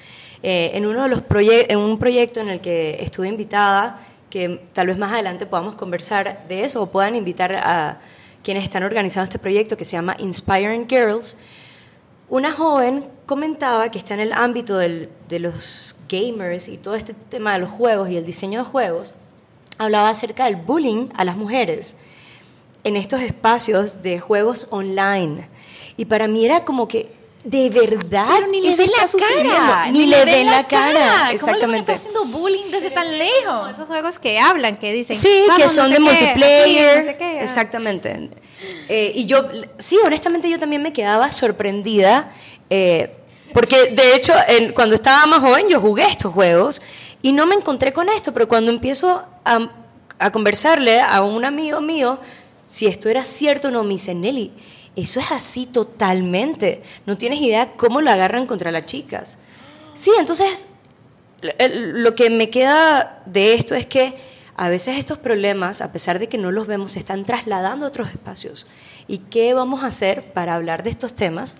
[0.42, 4.86] Eh, en, uno de los en un proyecto en el que estuve invitada, que tal
[4.86, 8.00] vez más adelante podamos conversar de eso o puedan invitar a
[8.42, 11.36] quienes están organizando este proyecto que se llama Inspiring Girls.
[12.30, 17.52] Una joven comentaba que está en el ámbito de los gamers y todo este tema
[17.52, 19.14] de los juegos y el diseño de juegos,
[19.76, 21.96] hablaba acerca del bullying a las mujeres
[22.84, 25.48] en estos espacios de juegos online.
[25.96, 27.10] Y para mí era como que
[27.44, 32.08] de verdad pero ni le ven la cara ni, le ven la cara, exactamente ¿Cómo
[32.10, 35.92] le haciendo bullying desde tan lejos esos juegos que hablan que dicen sí que son
[35.92, 38.30] de multiplayer exactamente.
[38.88, 39.42] Eh, y yo
[39.78, 42.32] sí honestamente yo también me quedaba sorprendida
[42.70, 43.14] eh,
[43.52, 44.32] porque de hecho
[44.74, 46.80] cuando estaba más joven yo jugué estos juegos
[47.20, 49.70] y no me encontré con esto pero cuando empiezo a,
[50.18, 52.18] a conversarle a un amigo mío
[52.66, 54.52] si esto era cierto o no me dice Nelly
[54.96, 56.82] eso es así totalmente.
[57.06, 59.38] No tienes idea cómo lo agarran contra las chicas.
[59.92, 60.68] Sí, entonces
[61.58, 64.14] lo que me queda de esto es que
[64.56, 67.88] a veces estos problemas, a pesar de que no los vemos, se están trasladando a
[67.88, 68.66] otros espacios.
[69.08, 71.58] ¿Y qué vamos a hacer para hablar de estos temas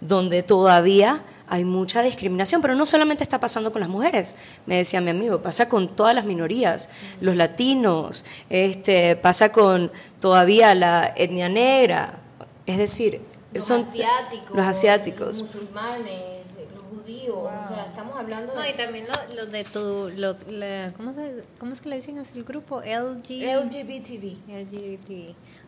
[0.00, 2.62] donde todavía hay mucha discriminación?
[2.62, 4.36] Pero no solamente está pasando con las mujeres,
[4.66, 6.88] me decía mi amigo, pasa con todas las minorías,
[7.20, 12.20] los latinos, este, pasa con todavía la etnia negra,
[12.66, 13.20] es decir,
[13.52, 18.58] los son asiáticos, los asiáticos, los musulmanes, los judíos, o sea, estamos hablando de...
[18.58, 21.96] No, y también los lo de tu, lo, la, ¿cómo, se, ¿cómo es que le
[21.96, 22.80] dicen así el grupo?
[22.80, 23.42] LG...
[23.42, 24.36] LGBTV.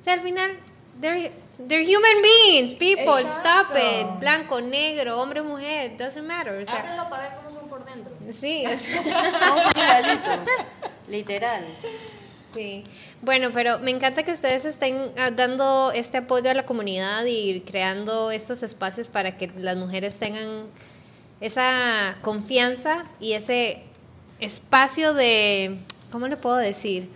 [0.00, 0.52] O sea, al final,
[1.00, 3.40] they're, they're human beings, people, Exacto.
[3.40, 4.20] stop it.
[4.20, 6.62] Blanco, negro, hombre, mujer, doesn't matter.
[6.62, 8.12] O sea, Ábrenlo para ver cómo son por dentro.
[8.32, 9.02] Sí, o sea,
[9.40, 10.48] Todos igualitos,
[11.08, 11.64] literal.
[12.54, 12.84] Sí,
[13.22, 17.60] bueno, pero me encanta que ustedes estén ah, dando este apoyo a la comunidad y
[17.62, 20.66] creando estos espacios para que las mujeres tengan
[21.40, 23.84] esa confianza y ese
[24.38, 25.78] espacio de,
[26.10, 27.08] ¿cómo le puedo decir?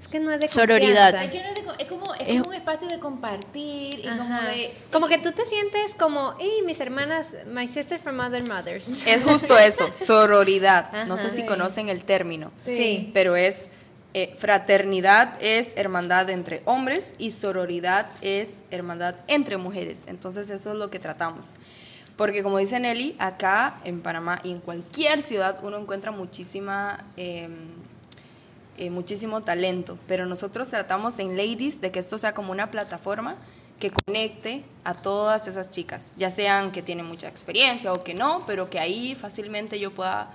[0.00, 1.12] Es que no es de Sororidad.
[1.12, 4.74] No es, como, es, como un espacio de compartir y como de...
[4.92, 8.88] Como que tú te sientes como, hey, mis hermanas, my sisters from other mothers.
[9.06, 10.86] Es justo eso, sororidad.
[10.86, 13.10] Ajá, no sé si conocen el término, sí.
[13.12, 13.70] pero es
[14.14, 20.06] eh, fraternidad es hermandad entre hombres y sororidad es hermandad entre mujeres.
[20.06, 21.54] Entonces eso es lo que tratamos.
[22.16, 27.48] Porque como dice Nelly, acá en Panamá y en cualquier ciudad uno encuentra muchísima, eh,
[28.78, 33.36] eh, muchísimo talento, pero nosotros tratamos en Ladies de que esto sea como una plataforma
[33.78, 38.42] que conecte a todas esas chicas, ya sean que tienen mucha experiencia o que no,
[38.46, 40.30] pero que ahí fácilmente yo pueda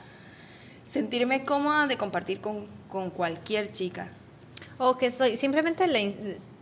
[0.86, 4.08] sentirme cómoda de compartir con, con cualquier chica.
[4.78, 6.00] O que soy, simplemente la,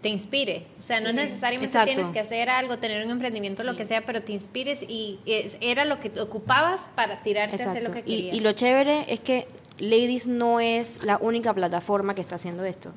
[0.01, 0.65] te inspire.
[0.83, 1.93] O sea, no necesariamente Exacto.
[1.93, 5.55] tienes que hacer algo, tener un emprendimiento, lo que sea, pero te inspires y es-
[5.61, 8.35] era lo que ocupabas para tirarte a hacer lo que Y, querías.
[8.35, 9.47] y lo chévere es que
[9.79, 12.91] Ladies no es la única plataforma que está haciendo esto.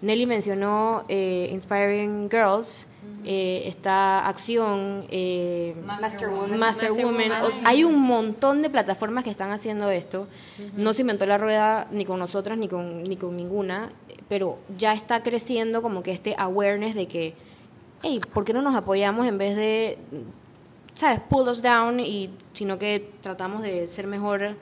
[0.00, 2.86] Nelly mencionó eh, Inspiring Girls,
[3.24, 6.58] eh, está Acción, eh, Master Woman.
[6.58, 7.32] Master Woman.
[7.42, 10.28] O sea, hay un montón de plataformas que están haciendo esto.
[10.76, 13.92] No se inventó la rueda ni con nosotras ni con, ni con ninguna,
[14.28, 17.34] pero ya está creciendo como que este awareness de que,
[18.02, 19.98] hey, ¿por qué no nos apoyamos en vez de
[20.94, 21.20] ¿sabes?
[21.28, 24.56] Pull us down, y, sino que tratamos de ser mejor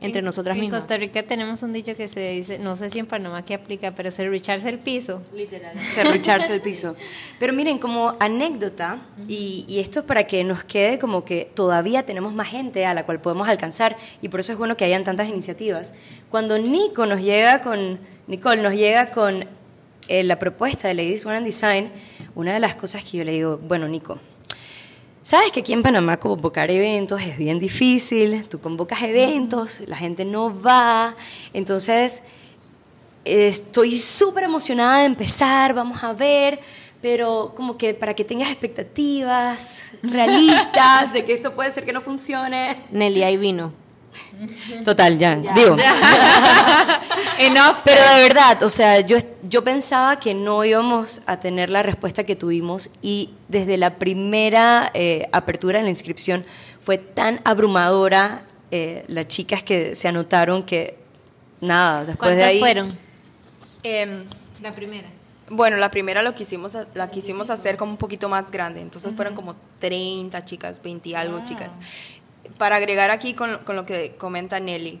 [0.00, 0.80] entre En- nosotras en mismas.
[0.80, 3.92] Costa Rica tenemos un dicho que se dice, no sé si en Panamá que aplica,
[3.96, 5.22] pero se richarse el piso.
[5.94, 6.94] serrucharse el piso.
[7.38, 12.04] Pero miren, como anécdota, y, y esto es para que nos quede como que todavía
[12.06, 15.04] tenemos más gente a la cual podemos alcanzar, y por eso es bueno que hayan
[15.04, 15.94] tantas iniciativas.
[16.30, 19.46] Cuando Nico nos llega con, Nicole nos llega con
[20.08, 21.90] eh, la propuesta de Ladies One and Design,
[22.34, 24.18] una de las cosas que yo le digo, bueno, Nico,
[25.28, 30.24] Sabes que aquí en Panamá convocar eventos es bien difícil, tú convocas eventos, la gente
[30.24, 31.14] no va,
[31.52, 32.22] entonces
[33.26, 36.60] estoy súper emocionada de empezar, vamos a ver,
[37.02, 42.00] pero como que para que tengas expectativas realistas de que esto puede ser que no
[42.00, 42.84] funcione.
[42.90, 43.74] Nelly, ahí vino.
[44.84, 45.76] Total, ya, digo.
[47.38, 47.76] Enough.
[47.84, 52.24] Pero de verdad, o sea, yo, yo pensaba que no íbamos a tener la respuesta
[52.24, 56.44] que tuvimos y desde la primera eh, apertura de la inscripción
[56.80, 60.98] fue tan abrumadora eh, las chicas que se anotaron que
[61.60, 62.58] nada, después de ¿Cuántas ahí...
[62.60, 62.88] fueron?
[63.82, 64.24] Em,
[64.62, 65.08] La primera.
[65.50, 69.34] Bueno, la primera lo quisimos, la quisimos hacer como un poquito más grande, entonces fueron
[69.34, 71.74] como 30 chicas, 20 y algo chicas.
[72.58, 75.00] Para agregar aquí con, con lo que comenta Nelly,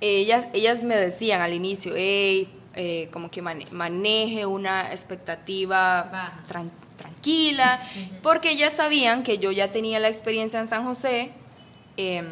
[0.00, 6.10] ellas, ellas me decían al inicio, hey, eh, como que mane- maneje una expectativa
[6.48, 7.80] tran- tranquila,
[8.22, 11.32] porque ellas sabían que yo ya tenía la experiencia en San José.
[11.96, 12.26] em,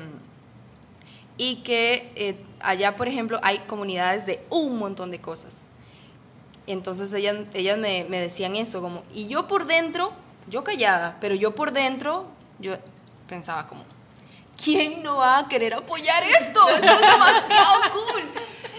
[1.37, 5.67] y que eh, allá, por ejemplo, hay comunidades de un montón de cosas.
[6.67, 10.13] Entonces ellas, ellas me, me decían eso, como, y yo por dentro,
[10.49, 12.27] yo callada, pero yo por dentro,
[12.59, 12.77] yo
[13.29, 13.85] pensaba como,
[14.63, 16.69] ¿quién no va a querer apoyar esto?
[16.69, 18.23] Esto es demasiado cool.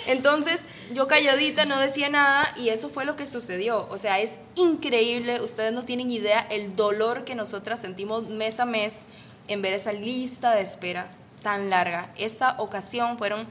[0.08, 3.88] Entonces yo calladita no decía nada y eso fue lo que sucedió.
[3.90, 8.66] O sea, es increíble, ustedes no tienen idea el dolor que nosotras sentimos mes a
[8.66, 9.02] mes
[9.48, 11.12] en ver esa lista de espera
[11.44, 12.12] tan larga.
[12.18, 13.48] Esta ocasión fueron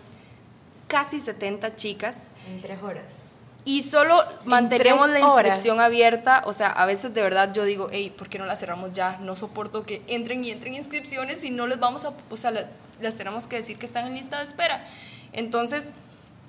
[0.89, 3.28] casi 70 chicas En tres horas.
[3.69, 5.45] Y solo mantenemos la horas.
[5.45, 6.43] inscripción abierta.
[6.47, 9.19] O sea, a veces de verdad yo digo, hey, ¿por qué no la cerramos ya?
[9.21, 12.67] No soporto que entren y entren inscripciones y no les vamos a, o sea, la-
[13.01, 14.87] les tenemos que decir que están en lista de espera.
[15.35, 15.93] Entonces,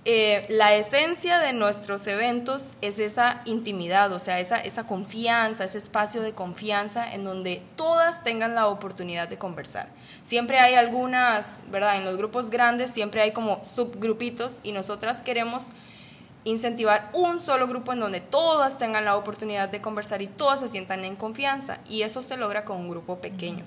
[0.05, 5.77] eh, la esencia de nuestros eventos es esa intimidad, o sea, esa, esa confianza, ese
[5.77, 9.89] espacio de confianza en donde todas tengan la oportunidad de conversar.
[10.23, 11.97] Siempre hay algunas, ¿verdad?
[11.97, 15.73] En los grupos grandes siempre hay como subgrupitos y nosotras queremos
[16.43, 20.69] incentivar un solo grupo en donde todas tengan la oportunidad de conversar y todas se
[20.69, 23.65] sientan en confianza y eso se logra con un grupo pequeño.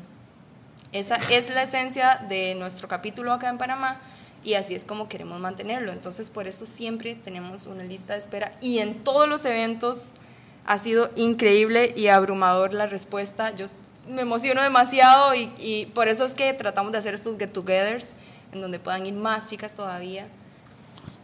[0.92, 4.00] Esa es la esencia de nuestro capítulo acá en Panamá
[4.44, 5.92] y así es como queremos mantenerlo.
[5.92, 10.10] Entonces, por eso siempre tenemos una lista de espera y en todos los eventos
[10.66, 13.54] ha sido increíble y abrumador la respuesta.
[13.54, 13.66] Yo
[14.08, 18.12] me emociono demasiado y, y por eso es que tratamos de hacer estos get-togethers
[18.52, 20.26] en donde puedan ir más chicas todavía.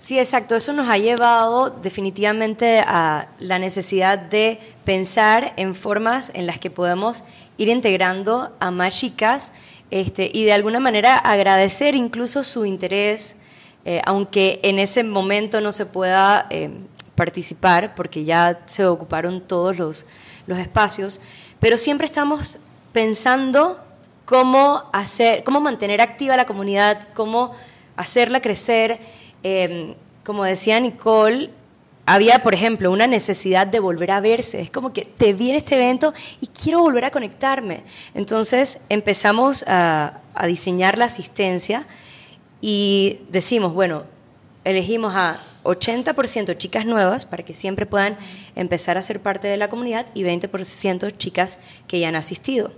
[0.09, 0.57] Sí, exacto.
[0.57, 6.71] Eso nos ha llevado definitivamente a la necesidad de pensar en formas en las que
[6.71, 7.25] podemos
[7.59, 9.53] ir integrando a más chicas
[9.91, 13.37] este, y de alguna manera agradecer incluso su interés,
[13.85, 16.71] eh, aunque en ese momento no se pueda eh,
[17.15, 20.07] participar porque ya se ocuparon todos los,
[20.47, 21.21] los espacios,
[21.61, 22.61] pero siempre estamos
[22.95, 23.79] pensando
[24.25, 27.53] cómo hacer, cómo mantener activa la comunidad, cómo
[27.99, 29.01] hacerla crecer.
[29.43, 31.51] Eh, como decía Nicole,
[32.07, 34.61] había, por ejemplo, una necesidad de volver a verse.
[34.61, 37.83] Es como que te vi en este evento y quiero volver a conectarme.
[38.15, 41.87] Entonces empezamos a, a diseñar la asistencia
[42.61, 44.05] y decimos, bueno,
[44.65, 48.17] elegimos a 80% chicas nuevas para que siempre puedan
[48.57, 52.73] empezar a ser parte de la comunidad y 20% chicas que ya han asistido.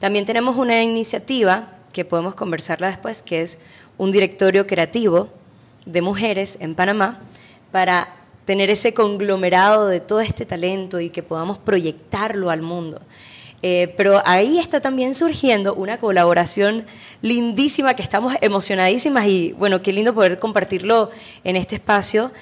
[0.00, 3.58] También tenemos una iniciativa que podemos conversarla después, que es
[3.98, 5.30] un directorio creativo
[5.86, 7.20] de mujeres en Panamá
[7.70, 8.08] para
[8.44, 13.00] tener ese conglomerado de todo este talento y que podamos proyectarlo al mundo.
[13.64, 16.84] Eh, pero ahí está también surgiendo una colaboración
[17.20, 21.10] lindísima que estamos emocionadísimas y bueno, qué lindo poder compartirlo
[21.44, 22.32] en este espacio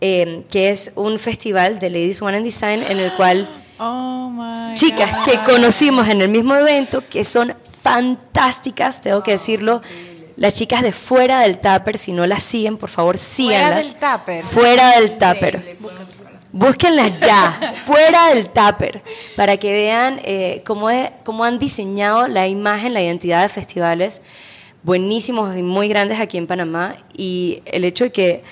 [0.00, 5.10] eh, que es un festival de Ladies One and Design en el cual Oh chicas
[5.10, 5.24] God.
[5.24, 9.82] que conocimos en el mismo evento, que son fantásticas, tengo que decirlo.
[10.36, 13.86] Las chicas de fuera del Tupper, si no las siguen, por favor síganlas.
[13.86, 14.42] del Tupper.
[14.44, 15.76] Fuera del Tupper.
[16.52, 19.02] Búsquenlas ya, fuera del Tupper,
[19.34, 24.22] para que vean eh, cómo, es- cómo han diseñado la imagen, la identidad de festivales
[24.82, 26.94] buenísimos y muy grandes aquí en Panamá.
[27.16, 28.44] Y el hecho de que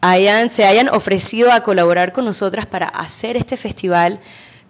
[0.00, 4.20] hayan, se hayan ofrecido a colaborar con nosotras para hacer este festival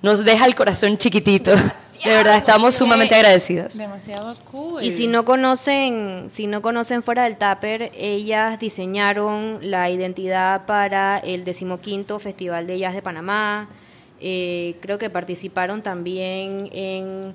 [0.02, 1.52] nos deja el corazón chiquitito.
[2.04, 3.76] De verdad, estamos sumamente agradecidas.
[3.76, 4.82] Demasiado cool.
[4.82, 11.18] Y si no conocen, si no conocen fuera del Tupper, ellas diseñaron la identidad para
[11.18, 13.68] el decimoquinto Festival de Jazz de Panamá.
[14.20, 17.34] Eh, creo que participaron también en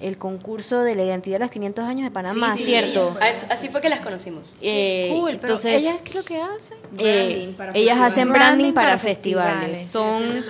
[0.00, 3.16] el concurso de la identidad de los 500 años de Panamá, Sí, sí, ¿cierto?
[3.20, 3.46] sí.
[3.48, 4.54] Así fue que las conocimos.
[4.60, 6.76] Eh, cool, pero entonces, ¿ellas qué es lo que hacen?
[6.98, 8.12] eh, Branding para ellas festivales.
[8.12, 9.78] hacen Branding branding para, para festivales.
[9.78, 9.88] festivales.
[9.88, 10.44] Son,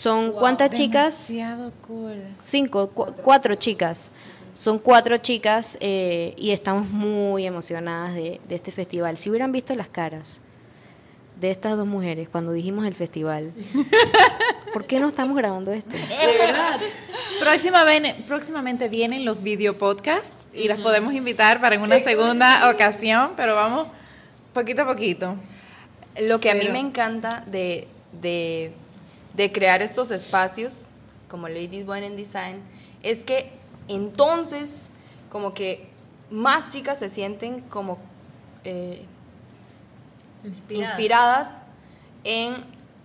[0.00, 1.28] son ¿cuántas chicas?
[1.28, 2.20] Demasiado cool.
[2.40, 4.10] Cinco, cu- cuatro chicas.
[4.54, 9.16] Son cuatro chicas eh, y estamos muy emocionadas de, de este festival.
[9.16, 10.40] Si hubieran visto las caras
[11.40, 13.52] de estas dos mujeres cuando dijimos el festival,
[14.72, 15.90] ¿por qué no estamos grabando esto?
[15.96, 16.78] De verdad.
[17.40, 22.70] Próxima ven- próximamente vienen los video podcasts y las podemos invitar para en una segunda
[22.70, 23.88] ocasión, pero vamos
[24.52, 25.34] poquito a poquito.
[26.20, 27.88] Lo que a mí me encanta de,
[28.20, 28.72] de,
[29.34, 30.88] de crear estos espacios,
[31.28, 32.62] como Ladies One in Design,
[33.02, 33.50] es que
[33.88, 34.84] entonces
[35.30, 35.88] como que
[36.30, 37.98] más chicas se sienten como
[38.64, 39.04] eh,
[40.70, 41.58] inspiradas
[42.22, 42.54] en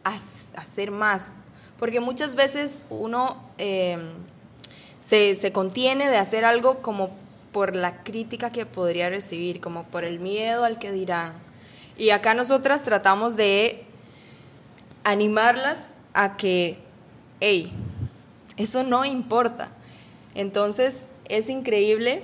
[0.03, 1.31] hacer más.
[1.77, 3.97] Porque muchas veces uno eh,
[4.99, 7.11] se, se contiene de hacer algo como
[7.51, 11.33] por la crítica que podría recibir, como por el miedo al que dirán.
[11.97, 13.83] Y acá nosotras tratamos de
[15.03, 16.77] animarlas a que,
[17.39, 17.71] hey,
[18.57, 19.69] eso no importa.
[20.35, 22.23] Entonces es increíble,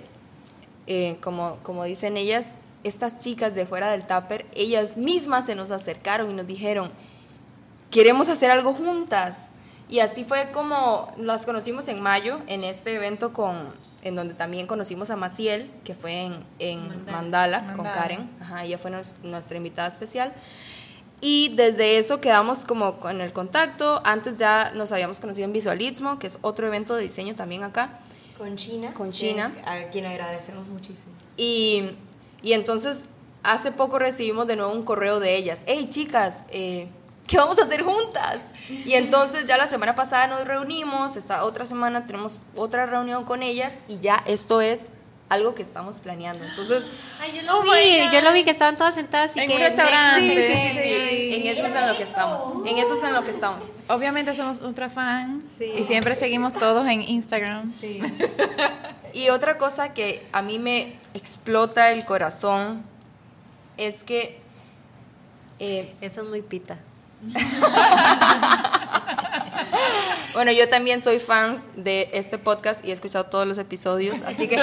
[0.87, 2.51] eh, como, como dicen ellas,
[2.83, 6.91] estas chicas de fuera del Tupper, ellas mismas se nos acercaron y nos dijeron,
[7.89, 9.51] queremos hacer algo juntas.
[9.87, 13.55] Y así fue como las conocimos en mayo, en este evento con,
[14.01, 17.85] en donde también conocimos a Maciel, que fue en, en Mandala, con.
[17.85, 18.29] Karen.
[18.41, 20.33] Ajá, ella fue nos- nuestra invitada especial.
[21.21, 24.01] Y desde eso quedamos como con el contacto.
[24.03, 27.99] Antes ya nos habíamos conocido en Visualismo, que es otro evento de diseño también acá.
[28.37, 28.93] Con China.
[28.93, 29.53] Con China.
[29.65, 31.13] A quien agradecemos muchísimo.
[31.37, 31.91] Y,
[32.41, 33.05] y entonces
[33.43, 35.63] hace poco recibimos de nuevo un correo de ellas.
[35.67, 36.87] Hey chicas, eh,
[37.27, 38.39] ¿qué vamos a hacer juntas?
[38.69, 43.43] Y entonces ya la semana pasada nos reunimos, esta otra semana tenemos otra reunión con
[43.43, 44.87] ellas y ya esto es
[45.29, 46.45] algo que estamos planeando.
[46.45, 46.87] Entonces,
[47.19, 49.61] Ay, yo lo vi, yo lo vi que estaban todas sentadas y En que un
[49.61, 50.19] restaurante.
[50.21, 52.41] sí, sí, sí, sí, sí, en eso es en lo que estamos.
[52.67, 53.65] En eso es en lo que estamos.
[53.87, 55.65] Obviamente somos ultra fans Sí.
[55.79, 57.73] y siempre seguimos todos en Instagram.
[59.13, 62.83] Y otra cosa que a mí me explota el corazón
[63.77, 64.41] es que
[65.59, 66.77] eh, Eso es muy pita.
[70.33, 74.47] Bueno, yo también soy fan de este podcast y he escuchado todos los episodios, así
[74.47, 74.59] que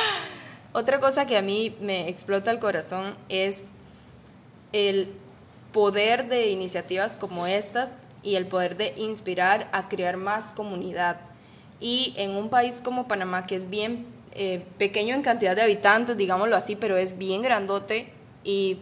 [0.72, 3.62] otra cosa que a mí me explota el corazón es
[4.72, 5.12] el
[5.72, 11.20] poder de iniciativas como estas y el poder de inspirar a crear más comunidad.
[11.80, 16.16] Y en un país como Panamá, que es bien eh, pequeño en cantidad de habitantes,
[16.16, 18.12] digámoslo así, pero es bien grandote,
[18.44, 18.78] y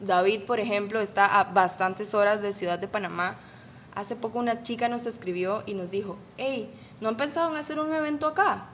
[0.00, 3.36] David, por ejemplo, está a bastantes horas de Ciudad de Panamá.
[3.98, 6.70] Hace poco una chica nos escribió y nos dijo, hey,
[7.00, 8.66] ¿no han pensado en hacer un evento acá?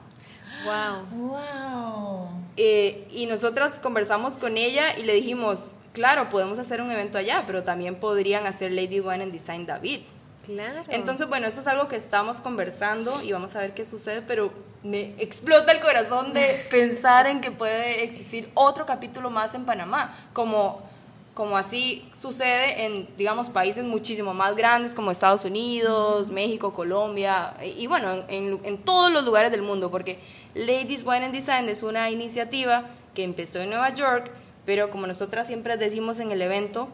[0.63, 1.29] Wow.
[1.29, 2.29] Wow.
[2.57, 5.61] Eh, y nosotras conversamos con ella y le dijimos,
[5.93, 10.01] claro, podemos hacer un evento allá, pero también podrían hacer Lady One and Design David.
[10.45, 10.83] Claro.
[10.89, 14.53] Entonces, bueno, eso es algo que estamos conversando y vamos a ver qué sucede, pero
[14.83, 20.15] me explota el corazón de pensar en que puede existir otro capítulo más en Panamá,
[20.33, 20.87] como,
[21.35, 27.85] como así sucede en, digamos, países muchísimo más grandes como Estados Unidos, México, Colombia, y,
[27.87, 30.17] bueno, en, en- en todos los lugares del mundo, porque
[30.55, 34.31] Ladies Wine and Design es una iniciativa que empezó en Nueva York,
[34.65, 36.87] pero como nosotras siempre decimos en el evento,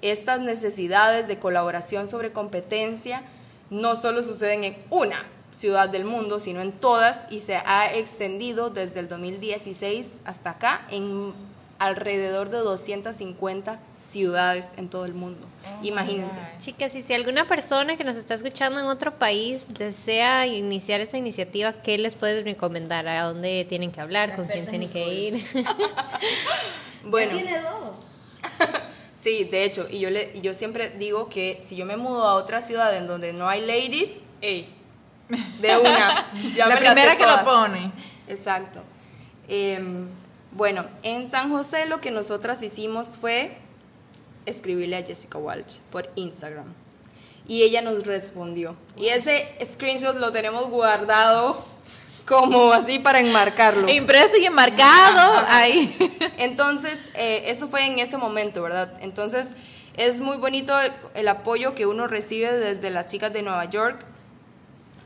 [0.00, 3.22] estas necesidades de colaboración sobre competencia
[3.70, 8.70] no solo suceden en una ciudad del mundo, sino en todas y se ha extendido
[8.70, 11.34] desde el 2016 hasta acá en
[11.78, 15.46] alrededor de 250 ciudades en todo el mundo.
[15.82, 16.40] Imagínense.
[16.58, 21.18] Chicas, y si alguna persona que nos está escuchando en otro país desea iniciar esta
[21.18, 23.06] iniciativa, ¿qué les puedes recomendar?
[23.06, 24.34] ¿A dónde tienen que hablar?
[24.34, 25.44] ¿Con quién tienen que ir?
[27.04, 28.10] Bueno, Tiene dos.
[29.14, 32.34] Sí, de hecho, y yo, le, yo siempre digo que si yo me mudo a
[32.34, 34.72] otra ciudad en donde no hay ladies, ey,
[35.60, 37.90] de una, ya la me primera que lo pone.
[38.28, 38.80] Exacto.
[39.48, 40.06] Em,
[40.58, 43.56] bueno, en San José lo que nosotras hicimos fue
[44.44, 46.74] escribirle a Jessica Walsh por Instagram.
[47.46, 48.74] Y ella nos respondió.
[48.96, 51.64] Y ese screenshot lo tenemos guardado
[52.26, 53.88] como así para enmarcarlo.
[53.88, 55.96] Impreso y enmarcado ahí.
[56.38, 58.92] Entonces, eh, eso fue en ese momento, ¿verdad?
[59.00, 59.54] Entonces,
[59.96, 64.04] es muy bonito el, el apoyo que uno recibe desde las chicas de Nueva York.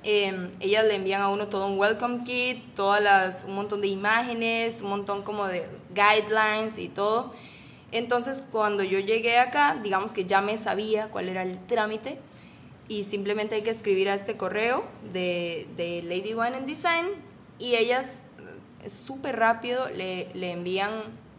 [0.04, 3.88] Eh, ellas le envían a uno todo un welcome kit, todas las, un montón de
[3.88, 7.32] imágenes, un montón como de guidelines y todo.
[7.92, 12.18] Entonces, cuando yo llegué acá, digamos que ya me sabía cuál era el trámite
[12.88, 17.06] y simplemente hay que escribir a este correo de, de Lady One and Design
[17.58, 18.22] y ellas
[18.82, 20.90] eh, súper rápido le, le envían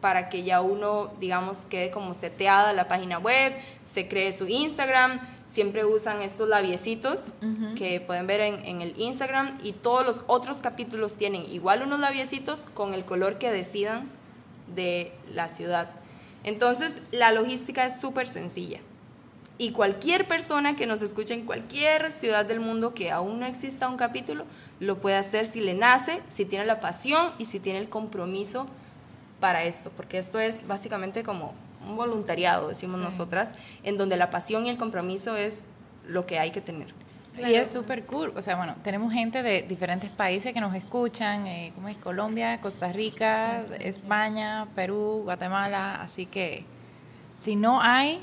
[0.03, 5.17] para que ya uno, digamos, quede como seteada la página web, se cree su Instagram,
[5.45, 7.27] siempre usan estos labiecitos
[7.77, 12.01] que pueden ver en, en el Instagram y todos los otros capítulos tienen igual unos
[12.01, 14.09] labiecitos con el color que decidan
[14.75, 15.89] de la ciudad.
[16.43, 18.81] Entonces, la logística es súper sencilla.
[19.57, 23.87] Y cualquier persona que nos escuche en cualquier ciudad del mundo que aún no exista
[23.87, 24.43] un capítulo,
[24.81, 28.67] lo puede hacer si le nace, si tiene la pasión y si tiene el compromiso
[29.43, 31.53] para esto, porque esto es básicamente como
[31.85, 33.51] un voluntariado, decimos nosotras,
[33.83, 35.65] en donde la pasión y el compromiso es
[36.07, 36.87] lo que hay que tener.
[37.37, 38.31] Y es súper cool.
[38.37, 42.61] O sea, bueno, tenemos gente de diferentes países que nos escuchan, eh, como es Colombia,
[42.61, 46.01] Costa Rica, España, Perú, Guatemala.
[46.01, 46.63] Así que
[47.43, 48.21] si no hay,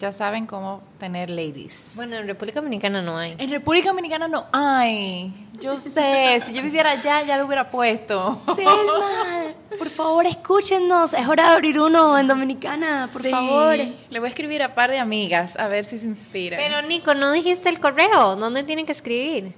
[0.00, 1.92] ya saben cómo tener ladies.
[1.94, 3.36] Bueno, en República Dominicana no hay.
[3.38, 5.32] En República Dominicana no hay.
[5.60, 8.30] Yo sé, si yo viviera allá, ya lo hubiera puesto.
[8.54, 11.14] Selma, por favor, escúchenos.
[11.14, 13.30] Es hora de abrir uno en Dominicana, por Sí.
[13.30, 13.76] favor.
[13.76, 16.60] Le voy a escribir a par de amigas a ver si se inspiran.
[16.60, 18.36] Pero Nico, no dijiste el correo.
[18.36, 19.52] ¿Dónde tienen que escribir?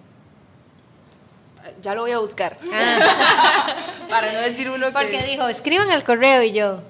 [1.82, 2.56] Ya lo voy a buscar.
[2.72, 2.98] Ah,
[4.08, 4.92] Para no decir uno que...
[4.92, 6.80] porque dijo, escriban al correo y yo.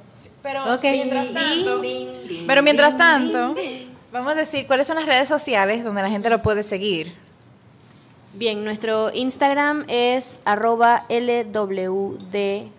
[0.43, 3.89] Pero mientras tanto, Ding, ding, pero mientras ding, tanto, ding.
[4.11, 7.13] vamos a decir cuáles son las redes sociales donde la gente lo puede seguir.
[8.33, 12.71] Bien, nuestro Instagram es arroba lwdpanamá.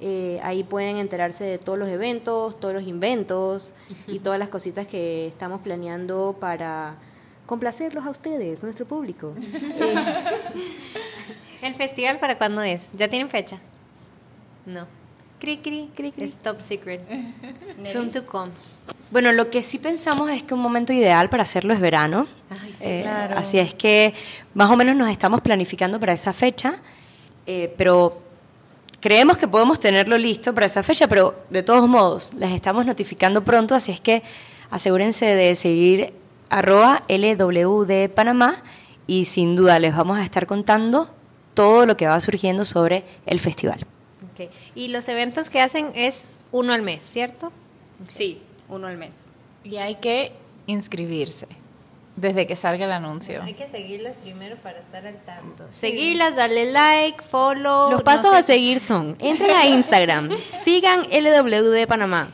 [0.00, 3.72] Eh, ahí pueden enterarse de todos los eventos, todos los inventos
[4.08, 6.96] y todas las cositas que estamos planeando para
[7.46, 9.32] complacerlos a ustedes, nuestro público.
[9.38, 9.94] Eh,
[11.62, 12.90] ¿El festival para cuándo es?
[12.94, 13.60] ¿Ya tienen fecha?
[14.66, 14.88] No.
[15.44, 15.90] Cri, cri.
[15.94, 16.24] Cri, cri.
[16.24, 17.02] Es top secret.
[17.92, 18.50] Soon to come.
[19.10, 22.26] Bueno, lo que sí pensamos es que un momento ideal para hacerlo es verano.
[22.48, 23.38] Ay, sí, Eh, claro.
[23.38, 24.14] Así es que
[24.54, 26.76] más o menos nos estamos planificando para esa fecha,
[27.46, 28.22] eh, pero
[29.00, 33.44] creemos que podemos tenerlo listo para esa fecha, pero de todos modos, les estamos notificando
[33.44, 34.22] pronto, así es que
[34.70, 36.14] asegúrense de seguir
[36.48, 38.62] arroba LWD Panamá
[39.06, 41.10] y sin duda les vamos a estar contando
[41.52, 43.86] todo lo que va surgiendo sobre el festival.
[44.74, 47.52] Y los eventos que hacen es uno al mes, ¿cierto?
[48.04, 49.30] Sí, uno al mes.
[49.62, 50.32] Y hay que
[50.66, 51.46] inscribirse
[52.16, 53.42] desde que salga el anuncio.
[53.42, 55.66] Hay que seguirlas primero para estar al tanto.
[55.72, 57.90] Seguirlas, darle like, follow.
[57.90, 58.36] Los no pasos sé.
[58.36, 62.30] a seguir son, entren a Instagram, sigan LWD Panamá.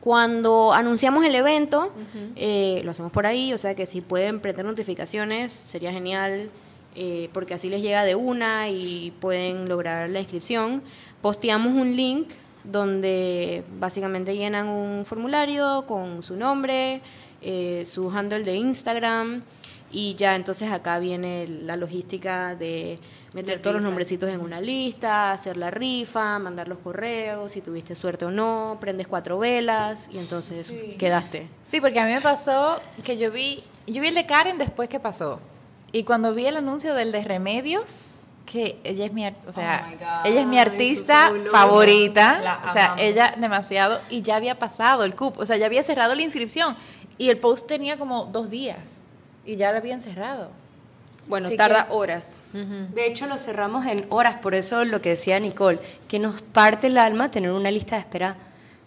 [0.00, 1.94] Cuando anunciamos el evento,
[2.34, 6.50] eh, lo hacemos por ahí, o sea que si pueden prender notificaciones, sería genial,
[6.94, 10.82] eh, porque así les llega de una y pueden lograr la inscripción.
[11.20, 12.30] Posteamos un link
[12.64, 17.00] donde básicamente llenan un formulario con su nombre,
[17.40, 19.42] eh, su handle de Instagram
[19.90, 22.98] y ya entonces acá viene la logística de
[23.34, 27.94] meter todos los nombrecitos en una lista, hacer la rifa, mandar los correos, si tuviste
[27.94, 31.46] suerte o no, prendes cuatro velas y entonces quedaste.
[31.70, 32.74] Sí, porque a mí me pasó
[33.04, 35.40] que yo vi, yo vi el de Karen después que pasó.
[35.92, 37.84] Y cuando vi el anuncio del de Remedios,
[38.46, 42.72] que ella es mi, o sea, Oh God, ella es mi artista favorita, La o
[42.72, 46.22] sea, ella demasiado y ya había pasado el cupo, o sea, ya había cerrado la
[46.22, 46.76] inscripción
[47.18, 48.78] y el post tenía como dos días
[49.44, 50.50] y ya lo habían cerrado.
[51.28, 52.40] Bueno, Así tarda que- horas.
[52.52, 55.78] De hecho, lo cerramos en horas, por eso lo que decía Nicole,
[56.08, 58.36] que nos parte el alma tener una lista de espera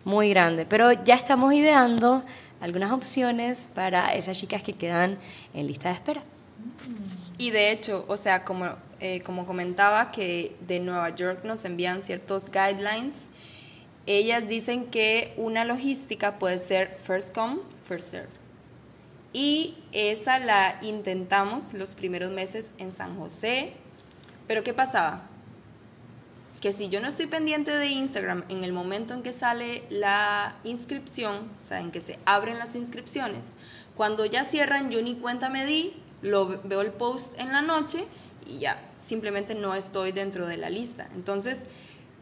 [0.03, 0.65] muy grande.
[0.65, 2.21] Pero ya estamos ideando
[2.59, 5.17] algunas opciones para esas chicas que quedan
[5.53, 6.23] en lista de espera.
[7.37, 12.03] Y de hecho, o sea, como, eh, como comentaba, que de Nueva York nos envían
[12.03, 13.27] ciertos guidelines,
[14.05, 17.57] ellas dicen que una logística puede ser first come,
[17.87, 18.29] first serve.
[19.33, 23.73] Y esa la intentamos los primeros meses en San José.
[24.47, 25.27] Pero ¿qué pasaba?
[26.65, 30.55] que si yo no estoy pendiente de Instagram en el momento en que sale la
[30.63, 33.53] inscripción, o sea, en que se abren las inscripciones,
[33.95, 38.05] cuando ya cierran yo ni cuenta me di, lo veo el post en la noche
[38.45, 41.07] y ya, simplemente no estoy dentro de la lista.
[41.15, 41.65] Entonces,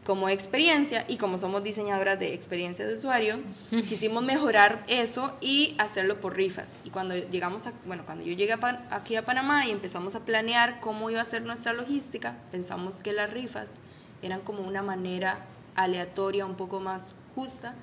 [0.04, 3.38] como experiencia y como somos diseñadoras de experiencia de usuario,
[3.88, 6.78] quisimos mejorar eso y hacerlo por rifas.
[6.84, 8.54] Y cuando llegamos a, bueno, cuando yo llegué
[8.90, 13.12] aquí a Panamá y empezamos a planear cómo iba a ser nuestra logística, pensamos que
[13.12, 13.78] las rifas
[14.22, 17.74] eran como una manera aleatoria, un poco más justa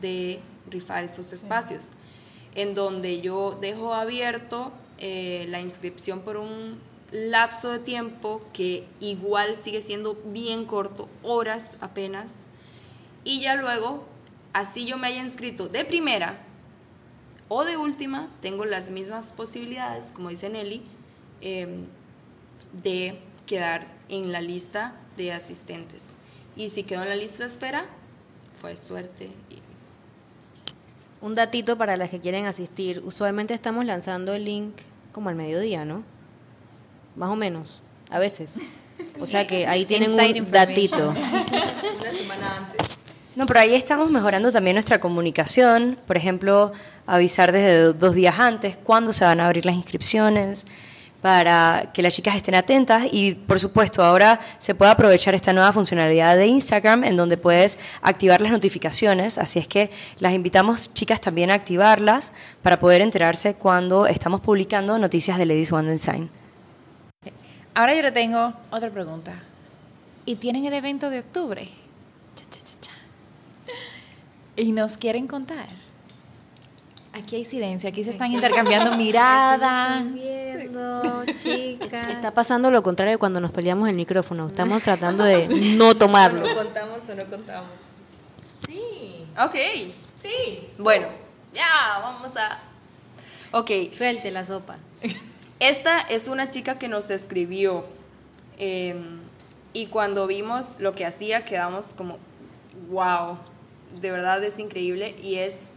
[0.00, 0.40] de
[0.70, 1.92] rifar esos espacios,
[2.54, 4.72] en donde yo dejo abierto
[5.04, 6.78] eh, la inscripción por un
[7.10, 12.46] lapso de tiempo que igual sigue siendo bien corto, horas apenas,
[13.24, 14.06] y ya luego,
[14.52, 16.38] así yo me haya inscrito de primera
[17.48, 20.82] o de última, tengo las mismas posibilidades, como dice Nelly,
[21.40, 21.86] em,
[22.72, 26.14] de quedar en la lista de asistentes.
[26.54, 27.86] Y si quedo en la lista de espera,
[28.60, 29.30] fue suerte.
[31.20, 33.02] Un datito para las que quieren asistir.
[33.04, 34.76] Usualmente estamos lanzando el link
[35.12, 36.04] como al mediodía, ¿no?
[37.16, 38.60] más o menos, a veces.
[39.20, 41.10] O sea que ahí tienen un datito.
[41.10, 42.88] Una semana antes.
[43.34, 45.98] No, pero ahí estamos mejorando también nuestra comunicación.
[46.06, 46.72] Por ejemplo,
[47.06, 50.66] avisar desde dos días antes cuándo se van a abrir las inscripciones
[51.22, 55.72] para que las chicas estén atentas y por supuesto ahora se puede aprovechar esta nueva
[55.72, 61.20] funcionalidad de Instagram en donde puedes activar las notificaciones, así es que las invitamos chicas
[61.20, 66.28] también a activarlas para poder enterarse cuando estamos publicando noticias de Ladies One Design.
[67.74, 69.32] Ahora yo le tengo otra pregunta.
[70.26, 71.68] ¿Y tienen el evento de octubre?
[74.56, 75.81] y nos quieren contar.
[77.14, 80.04] Aquí hay silencio, aquí se están intercambiando miradas.
[82.08, 84.46] Está pasando lo contrario cuando nos peleamos el micrófono.
[84.46, 86.46] Estamos tratando de no tomarlo.
[86.46, 87.70] ¿No contamos o no contamos?
[88.66, 89.26] Sí.
[89.38, 89.54] Ok.
[90.22, 90.68] Sí.
[90.78, 91.08] Bueno,
[91.52, 92.60] ya, vamos a...
[93.50, 93.70] Ok.
[93.92, 94.76] Suelte la sopa.
[95.60, 97.84] Esta es una chica que nos escribió
[98.58, 99.20] em,
[99.74, 102.18] y cuando vimos lo que hacía quedamos como,
[102.90, 103.38] wow,
[104.00, 105.68] de verdad es increíble y es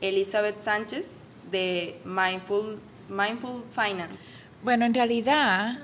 [0.00, 1.16] Elizabeth Sánchez
[1.50, 2.78] de Mindful,
[3.08, 4.44] Mindful Finance.
[4.62, 5.78] Bueno, en realidad,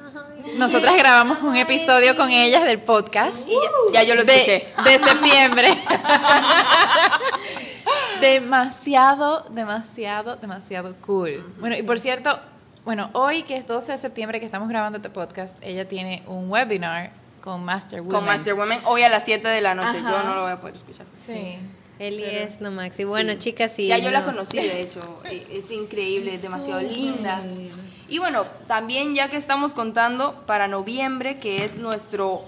[0.57, 3.37] nosotras grabamos un episodio con ellas del podcast.
[3.47, 3.55] Y
[3.93, 4.67] ya, yo lo escuché.
[4.85, 5.69] De, de septiembre.
[8.21, 11.55] demasiado, demasiado, demasiado cool.
[11.61, 12.41] Bueno, y por cierto,
[12.85, 16.51] bueno, hoy que es 12 de septiembre que estamos grabando este podcast, ella tiene un
[16.51, 18.17] webinar con Master Women.
[18.17, 19.99] Con Master Women hoy a las 7 de la noche.
[20.01, 21.07] Yo no lo voy a poder escuchar.
[21.27, 21.59] Sí.
[21.99, 23.11] Eli es lo máximo.
[23.11, 23.86] Bueno, chicas, sí.
[23.86, 25.01] Ya yo la conocí, de hecho.
[25.24, 27.43] E, es increíble, es demasiado linda.
[28.09, 32.45] Y bueno, también ya que estamos contando para noviembre, que es nuestro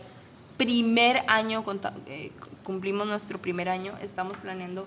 [0.57, 1.65] primer año,
[2.09, 2.33] eh,
[2.63, 4.87] cumplimos nuestro primer año, estamos planeando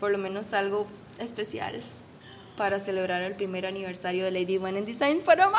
[0.00, 0.86] por lo menos algo
[1.18, 1.80] especial
[2.56, 5.58] para celebrar el primer aniversario de Lady One in Design Panamá.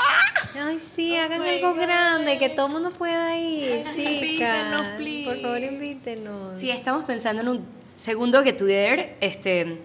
[0.55, 4.91] Ay, sí, hagan algo grande, que todo el mundo pueda ir, chicas.
[5.25, 6.59] Por favor, invítenos.
[6.59, 9.77] Sí, estamos pensando en un segundo Get Together, este,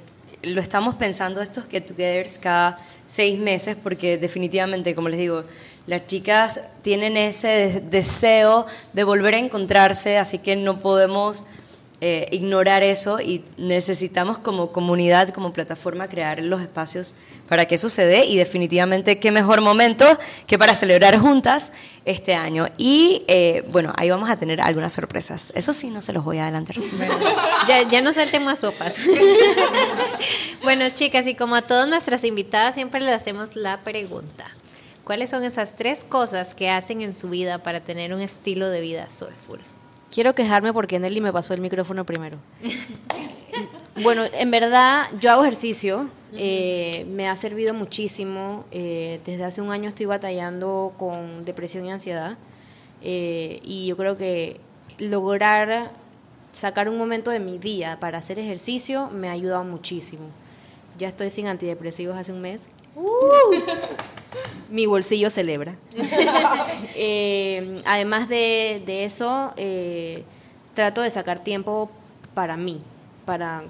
[0.42, 5.44] lo estamos pensando estos Get Togethers cada seis meses, porque definitivamente, como les digo,
[5.86, 11.44] las chicas tienen ese deseo de volver a encontrarse, así que no podemos
[12.00, 17.12] eh, ignorar eso y necesitamos como comunidad, como plataforma, crear los espacios
[17.48, 20.04] para que eso se dé y definitivamente qué mejor momento
[20.46, 21.72] que para celebrar juntas
[22.04, 22.68] este año.
[22.76, 25.52] Y eh, bueno, ahí vamos a tener algunas sorpresas.
[25.56, 26.76] Eso sí, no se los voy a adelantar.
[27.68, 28.94] ya, ya no saltemos sopas.
[30.62, 34.46] bueno, chicas, y como a todas nuestras invitadas siempre les hacemos la pregunta.
[35.02, 38.82] ¿Cuáles son esas tres cosas que hacen en su vida para tener un estilo de
[38.82, 39.58] vida soulful?
[40.10, 42.38] Quiero quejarme porque Nelly me pasó el micrófono primero.
[44.02, 48.64] bueno, en verdad yo hago ejercicio, eh, me ha servido muchísimo.
[48.70, 52.38] Eh, desde hace un año estoy batallando con depresión y ansiedad
[53.02, 54.60] eh, y yo creo que
[54.98, 55.92] lograr
[56.52, 60.28] sacar un momento de mi día para hacer ejercicio me ha ayudado muchísimo.
[60.98, 62.66] Ya estoy sin antidepresivos hace un mes.
[62.98, 63.54] Uh
[64.70, 65.76] mi bolsillo celebra.
[67.00, 70.24] Eh, además de, eso, eh,
[70.74, 71.90] trato de sacar tiempo
[72.34, 72.80] para mí,
[73.24, 73.62] para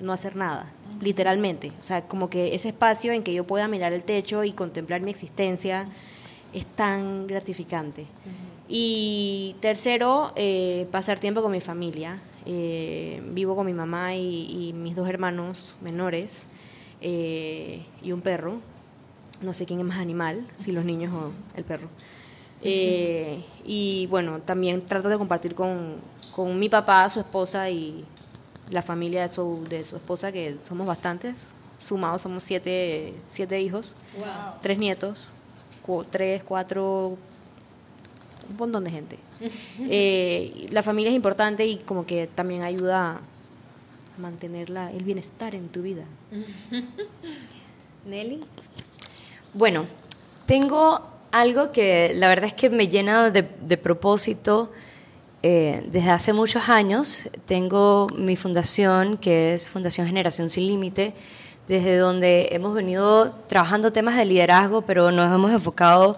[0.00, 1.70] no hacer nada, literalmente.
[1.80, 5.00] O sea, como que ese espacio en que yo pueda mirar el techo y contemplar
[5.00, 5.86] mi existencia
[6.52, 8.06] es tan gratificante.
[8.68, 12.20] Y tercero, eh, pasar tiempo con mi familia.
[12.44, 16.48] vivo con mi mamá y, y mis dos hermanos menores
[17.00, 18.71] y un perro
[19.42, 21.88] no sé quién es más animal, si los niños o el perro.
[22.62, 25.96] Eh, y bueno, también trato de compartir con,
[26.34, 28.04] con, mi papá, su esposa y
[28.70, 31.50] la familia de su, de su esposa, que somos bastantes.
[31.78, 33.96] Sumados somos siete, siete hijos,
[34.60, 35.30] tres nietos,
[36.10, 37.18] tres, cuatro,
[38.48, 39.18] un montón de gente.
[39.90, 43.20] Eh, la familia es importante y como que también ayuda a
[44.20, 46.04] mantener el bienestar en tu vida.
[48.06, 48.38] Nelly.
[49.54, 49.86] Bueno,
[50.46, 54.72] tengo algo que la verdad es que me llena de, propósito.
[55.42, 61.12] Eh, desde hace muchos años tengo mi fundación, que es Fundación Generación Sin Límite,
[61.68, 66.16] desde donde hemos venido trabajando temas de liderazgo, pero nos hemos enfocado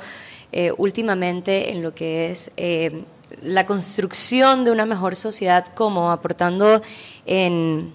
[0.53, 3.03] eh, últimamente en lo que es eh,
[3.43, 6.83] la construcción de una mejor sociedad, como aportando
[7.27, 7.93] en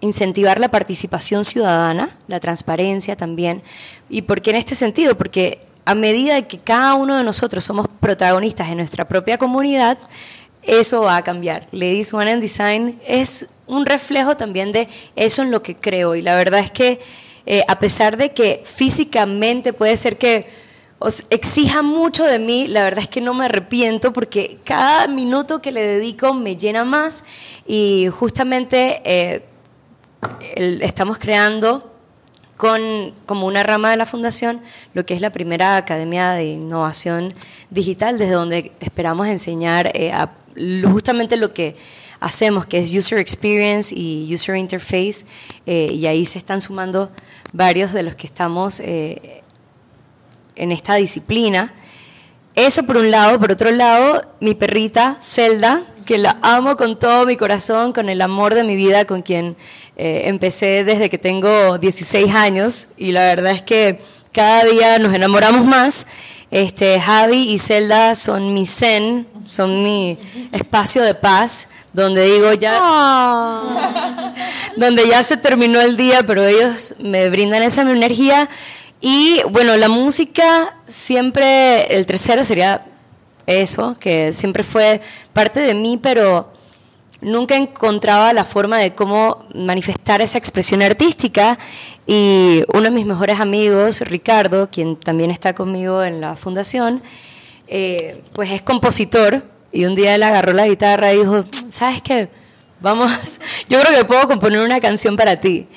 [0.00, 3.62] incentivar la participación ciudadana, la transparencia también.
[4.08, 5.16] ¿Y por qué en este sentido?
[5.16, 9.98] Porque a medida que cada uno de nosotros somos protagonistas en nuestra propia comunidad,
[10.62, 11.68] eso va a cambiar.
[11.70, 16.16] Ladies One and Design es un reflejo también de eso en lo que creo.
[16.16, 17.00] Y la verdad es que
[17.46, 20.48] eh, a pesar de que físicamente puede ser que
[20.98, 25.60] os exija mucho de mí, la verdad es que no me arrepiento porque cada minuto
[25.60, 27.22] que le dedico me llena más
[27.66, 29.44] y justamente eh,
[30.54, 31.92] estamos creando
[32.56, 34.60] con, como una rama de la fundación
[34.94, 37.34] lo que es la primera academia de innovación
[37.70, 40.12] digital, desde donde esperamos enseñar eh,
[40.84, 41.76] justamente lo que
[42.20, 45.26] hacemos, que es User Experience y User Interface,
[45.66, 47.10] eh, y ahí se están sumando
[47.52, 49.42] varios de los que estamos eh,
[50.54, 51.74] en esta disciplina.
[52.54, 57.26] Eso por un lado, por otro lado, mi perrita Zelda, que la amo con todo
[57.26, 59.56] mi corazón, con el amor de mi vida, con quien
[59.96, 64.00] eh, empecé desde que tengo 16 años y la verdad es que
[64.32, 66.06] cada día nos enamoramos más.
[66.50, 70.16] Este, Javi y Zelda son mi zen, son mi
[70.52, 74.34] espacio de paz, donde digo ya, ah.
[74.76, 78.48] donde ya se terminó el día, pero ellos me brindan esa energía.
[79.00, 82.84] Y bueno, la música siempre, el tercero sería
[83.46, 85.00] eso, que siempre fue
[85.32, 86.52] parte de mí, pero
[87.20, 91.58] nunca encontraba la forma de cómo manifestar esa expresión artística
[92.06, 97.02] y uno de mis mejores amigos, Ricardo, quien también está conmigo en la fundación,
[97.68, 102.28] eh, pues es compositor y un día él agarró la guitarra y dijo, ¿sabes qué?
[102.80, 103.10] Vamos,
[103.68, 105.68] yo creo que puedo componer una canción para ti.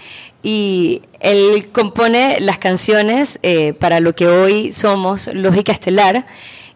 [0.42, 6.26] Y él compone las canciones eh, para lo que hoy somos Lógica Estelar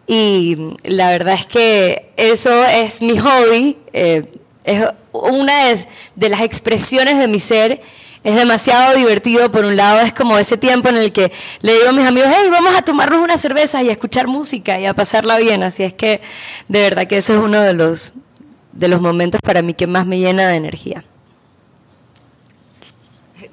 [0.06, 4.30] y la verdad es que eso es mi hobby, eh,
[4.64, 5.74] es una
[6.16, 7.80] de, las expresiones de mi ser.
[8.22, 11.30] Es demasiado divertido, por un lado, es como ese tiempo en el que
[11.60, 14.80] le digo a mis amigos, hey, vamos a tomarnos una cerveza y a escuchar música
[14.80, 15.62] y a pasarla bien.
[15.62, 16.22] Así es que,
[16.68, 18.14] de verdad que eso es uno de los,
[18.72, 21.04] de los momentos para mí que más me llena de energía.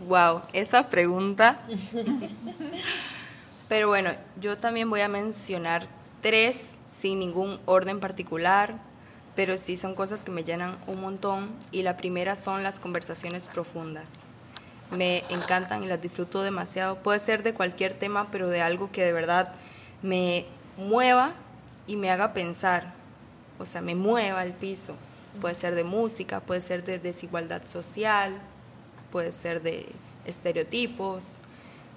[0.08, 1.60] Wow, esa pregunta.
[3.68, 5.88] Pero bueno, yo también voy a mencionar
[6.22, 8.80] tres sin ningún orden particular,
[9.36, 11.52] pero sí son cosas que me llenan un montón.
[11.72, 14.24] Y la primera son las conversaciones profundas.
[14.92, 16.98] Me encantan y las disfruto demasiado.
[16.98, 19.54] Puede ser de cualquier tema, pero de algo que de verdad
[20.02, 20.46] me
[20.78, 21.34] mueva
[21.88, 22.94] y me haga pensar.
[23.58, 24.96] O sea, me mueva el piso.
[25.40, 28.38] Puede ser de música, puede ser de desigualdad social,
[29.12, 29.88] puede ser de
[30.26, 31.40] estereotipos,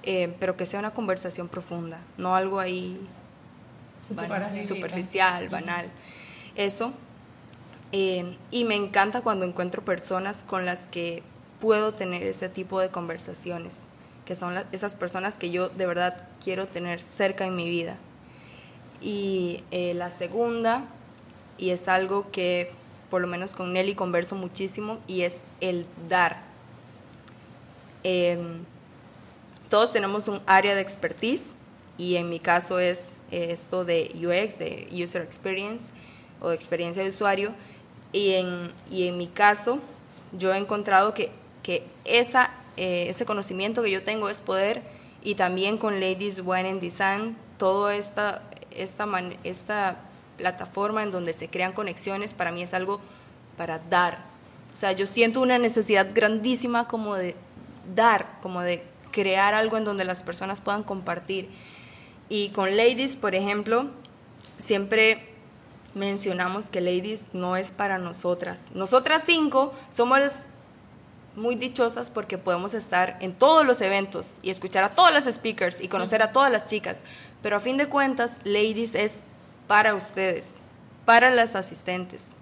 [0.02, 3.00] eh, pero que sea una conversación profunda, no algo ahí
[4.62, 5.88] superficial, banal.
[6.57, 6.92] Eso.
[7.92, 11.22] Eh, y me encanta cuando encuentro personas con las que
[11.61, 13.86] puedo tener ese tipo de conversaciones,
[14.24, 17.96] que son esas personas que yo de verdad quiero tener cerca en mi vida.
[19.00, 20.84] Y eh, la segunda,
[21.57, 22.72] y es algo que
[23.11, 26.42] por lo menos con Nelly converso muchísimo, y es el dar.
[28.02, 28.64] Em,
[29.70, 31.55] todos tenemos un área de expertise
[31.97, 35.92] y en mi caso es esto de UX, de User Experience
[36.40, 37.53] o de experiencia de usuario.
[38.12, 39.80] Y en, y en mi caso,
[40.32, 41.30] yo he encontrado que,
[41.62, 44.82] que esa, eh, ese conocimiento que yo tengo es poder
[45.22, 49.07] y también con Ladies Wine and Design, toda esta, esta,
[49.42, 49.97] esta
[50.36, 53.01] plataforma en donde se crean conexiones, para mí es algo
[53.57, 54.18] para dar.
[54.74, 57.36] O sea, yo siento una necesidad grandísima como de
[57.95, 58.82] dar, como de
[59.12, 61.49] crear algo en donde las personas puedan compartir.
[62.28, 63.90] Y con Ladies, por ejemplo,
[64.58, 65.34] siempre
[65.94, 68.68] mencionamos que Ladies no es para nosotras.
[68.74, 70.20] Nosotras cinco somos
[71.36, 75.80] muy dichosas porque podemos estar en todos los eventos y escuchar a todas las speakers
[75.80, 77.02] y conocer a todas las chicas.
[77.42, 79.22] Pero a fin de cuentas, Ladies es
[79.66, 80.60] para ustedes,
[81.04, 82.34] para las asistentes.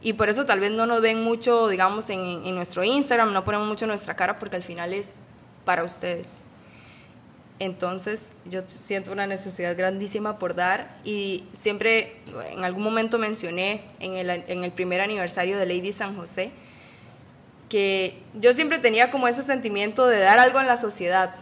[0.00, 3.44] Y por eso tal vez no nos ven mucho, digamos, en, en nuestro Instagram, no
[3.44, 5.14] ponemos mucho nuestra cara porque al final es
[5.64, 6.42] para ustedes.
[7.60, 12.16] Entonces yo siento una necesidad grandísima por dar y siempre
[12.50, 16.50] en algún momento mencioné en el, en el primer aniversario de Lady San José
[17.68, 21.34] que yo siempre tenía como ese sentimiento de dar algo en la sociedad.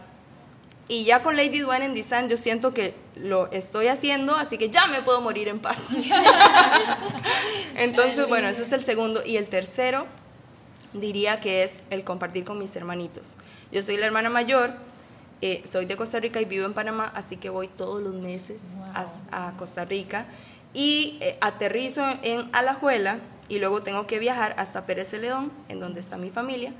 [0.87, 4.69] Y ya con Lady Dwayne en Design yo siento que lo estoy haciendo, así que
[4.69, 5.79] ya me puedo morir en paz.
[7.75, 9.23] Entonces, bueno, ese es el segundo.
[9.25, 10.07] Y el tercero
[10.93, 13.35] diría que es el compartir con mis hermanitos.
[13.71, 14.73] Yo soy la hermana mayor
[15.45, 18.77] eh, soy de Costa Rica y vivo en Panamá, así que voy todos los meses
[19.29, 20.25] a, Costa Rica
[20.73, 23.19] y eh, aterrizo en Alajuela
[23.49, 26.71] y luego tengo que viajar hasta Pérez Celedón, en donde está mi familia.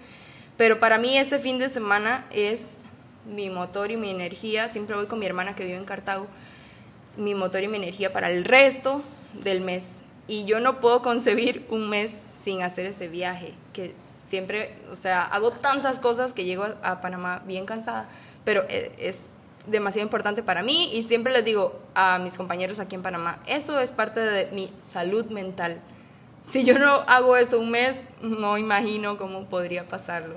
[0.56, 2.78] Pero para mí ese fin de semana es
[3.26, 4.70] mi motor y mi energía.
[4.70, 6.28] Siempre voy con mi hermana que vive en Cartago.
[7.18, 9.04] Mi motor y mi energía para el resto
[9.44, 10.04] del mes.
[10.26, 13.94] Y yo no puedo concebir un mes sin hacer ese viaje, que
[14.24, 18.08] siempre, o sea, hago tantas cosas que llego a Panamá bien cansada
[18.44, 19.32] pero e, es
[19.68, 23.80] demasiado importante para mí y siempre les digo a mis compañeros aquí en Panamá, eso
[23.80, 25.80] es parte de mi salud mental.
[26.44, 30.36] Si yo no hago eso un mes, no imagino cómo podría pasarlo.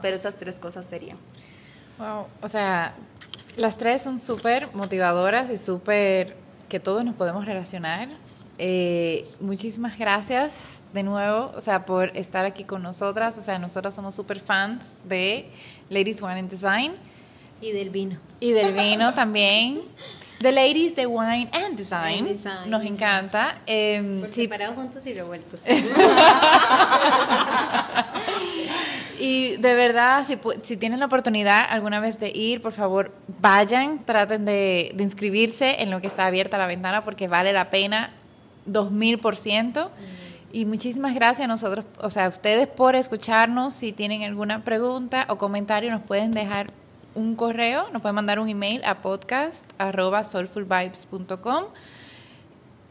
[0.00, 1.18] Pero esas tres cosas serían.
[1.98, 2.94] Wow, o sea,
[3.56, 6.36] las tres son súper motivadoras y súper
[6.68, 8.08] que todos nos podemos relacionar.
[8.58, 10.52] Eh, muchísimas gracias
[10.92, 13.36] de nuevo, o sea, por estar aquí con nosotras.
[13.38, 15.50] O sea, nosotras somos súper fans de
[15.88, 16.94] Ladies Wine and Design.
[17.60, 18.16] Y del vino.
[18.40, 19.80] Y del vino también.
[20.40, 22.40] The Ladies de Wine and Design.
[22.68, 23.56] Nos encanta.
[23.66, 25.58] Eh, por separados juntos y revueltos.
[29.18, 34.04] y de verdad, si, si, tienen la oportunidad alguna vez de ir, por favor, vayan,
[34.04, 38.12] traten de, de inscribirse en lo que está abierta la ventana porque vale la pena
[38.68, 39.88] 2000%.
[40.52, 43.74] Y muchísimas gracias a nosotros, o sea, a ustedes por escucharnos.
[43.74, 46.68] Si tienen alguna pregunta o comentario, nos pueden dejar
[47.14, 51.64] un correo, nos pueden mandar un email a podcast.soulfulvibes.com.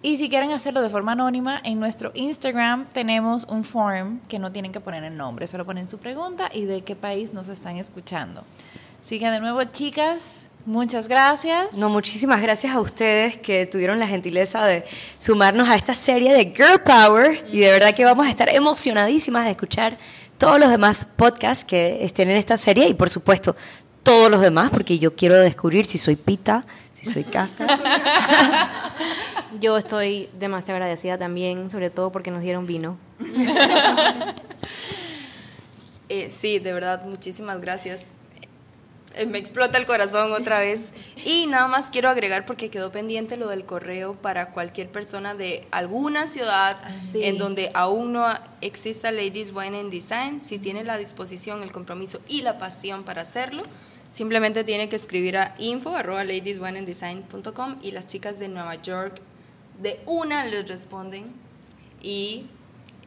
[0.02, 4.52] Y si quieren hacerlo de forma anónima, en nuestro Instagram tenemos un form que no
[4.52, 7.78] tienen que poner el nombre, solo ponen su pregunta y de qué país nos están
[7.78, 8.44] escuchando.
[9.04, 11.72] Así que de nuevo, chicas, Muchas gracias.
[11.72, 14.84] No, muchísimas gracias a ustedes que tuvieron la gentileza de
[15.18, 19.46] sumarnos a esta serie de Girl Power y de verdad que vamos a estar emocionadísimas
[19.46, 19.98] de escuchar
[20.38, 23.56] todos los demás podcasts que estén en esta serie y por supuesto
[24.08, 27.68] todos los demás porque yo quiero descubrir si soy pita, si soy casta.
[29.60, 32.98] yo estoy demasiado agradecida también, sobre todo porque nos dieron vino.
[36.10, 38.06] Eh, sí, de verdad, muchísimas gracias
[39.18, 40.92] eh, me explota el corazón otra vez.
[41.26, 45.68] Y nada más quiero agregar porque quedó pendiente lo del correo para cualquier persona de
[45.72, 48.26] alguna ciudad ah, en donde aún no
[48.62, 53.24] exista Ladies Wine and Design, si tiene la disposición, el compromiso y la pasión para
[53.24, 53.64] hacerlo,
[54.10, 59.22] simplemente tiene que escribir a info arroba y las chicas de Nueva York
[59.82, 61.34] de una les responden
[62.02, 62.48] y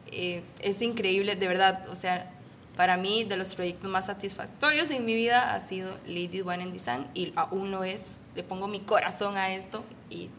[0.07, 2.31] eh, es increíble, de verdad, o sea,
[2.75, 6.73] para mí de los proyectos más satisfactorios en mi vida ha sido Ladies Wine and
[6.73, 10.29] Design y aún no es, le pongo mi corazón a esto y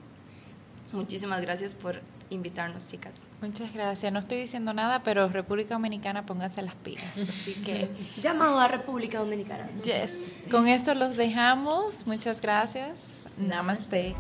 [0.93, 2.01] muchísimas gracias por
[2.33, 3.15] invitarnos, chicas.
[3.41, 4.13] Muchas gracias.
[4.13, 7.05] No estoy diciendo nada, pero República Dominicana, pónganse las pilas.
[7.29, 7.91] Así que.
[8.23, 9.69] Llamado a República Dominicana.
[9.85, 10.13] Yes.
[10.51, 12.07] Con eso los dejamos.
[12.07, 12.95] Muchas gracias.
[13.39, 14.15] Namaste.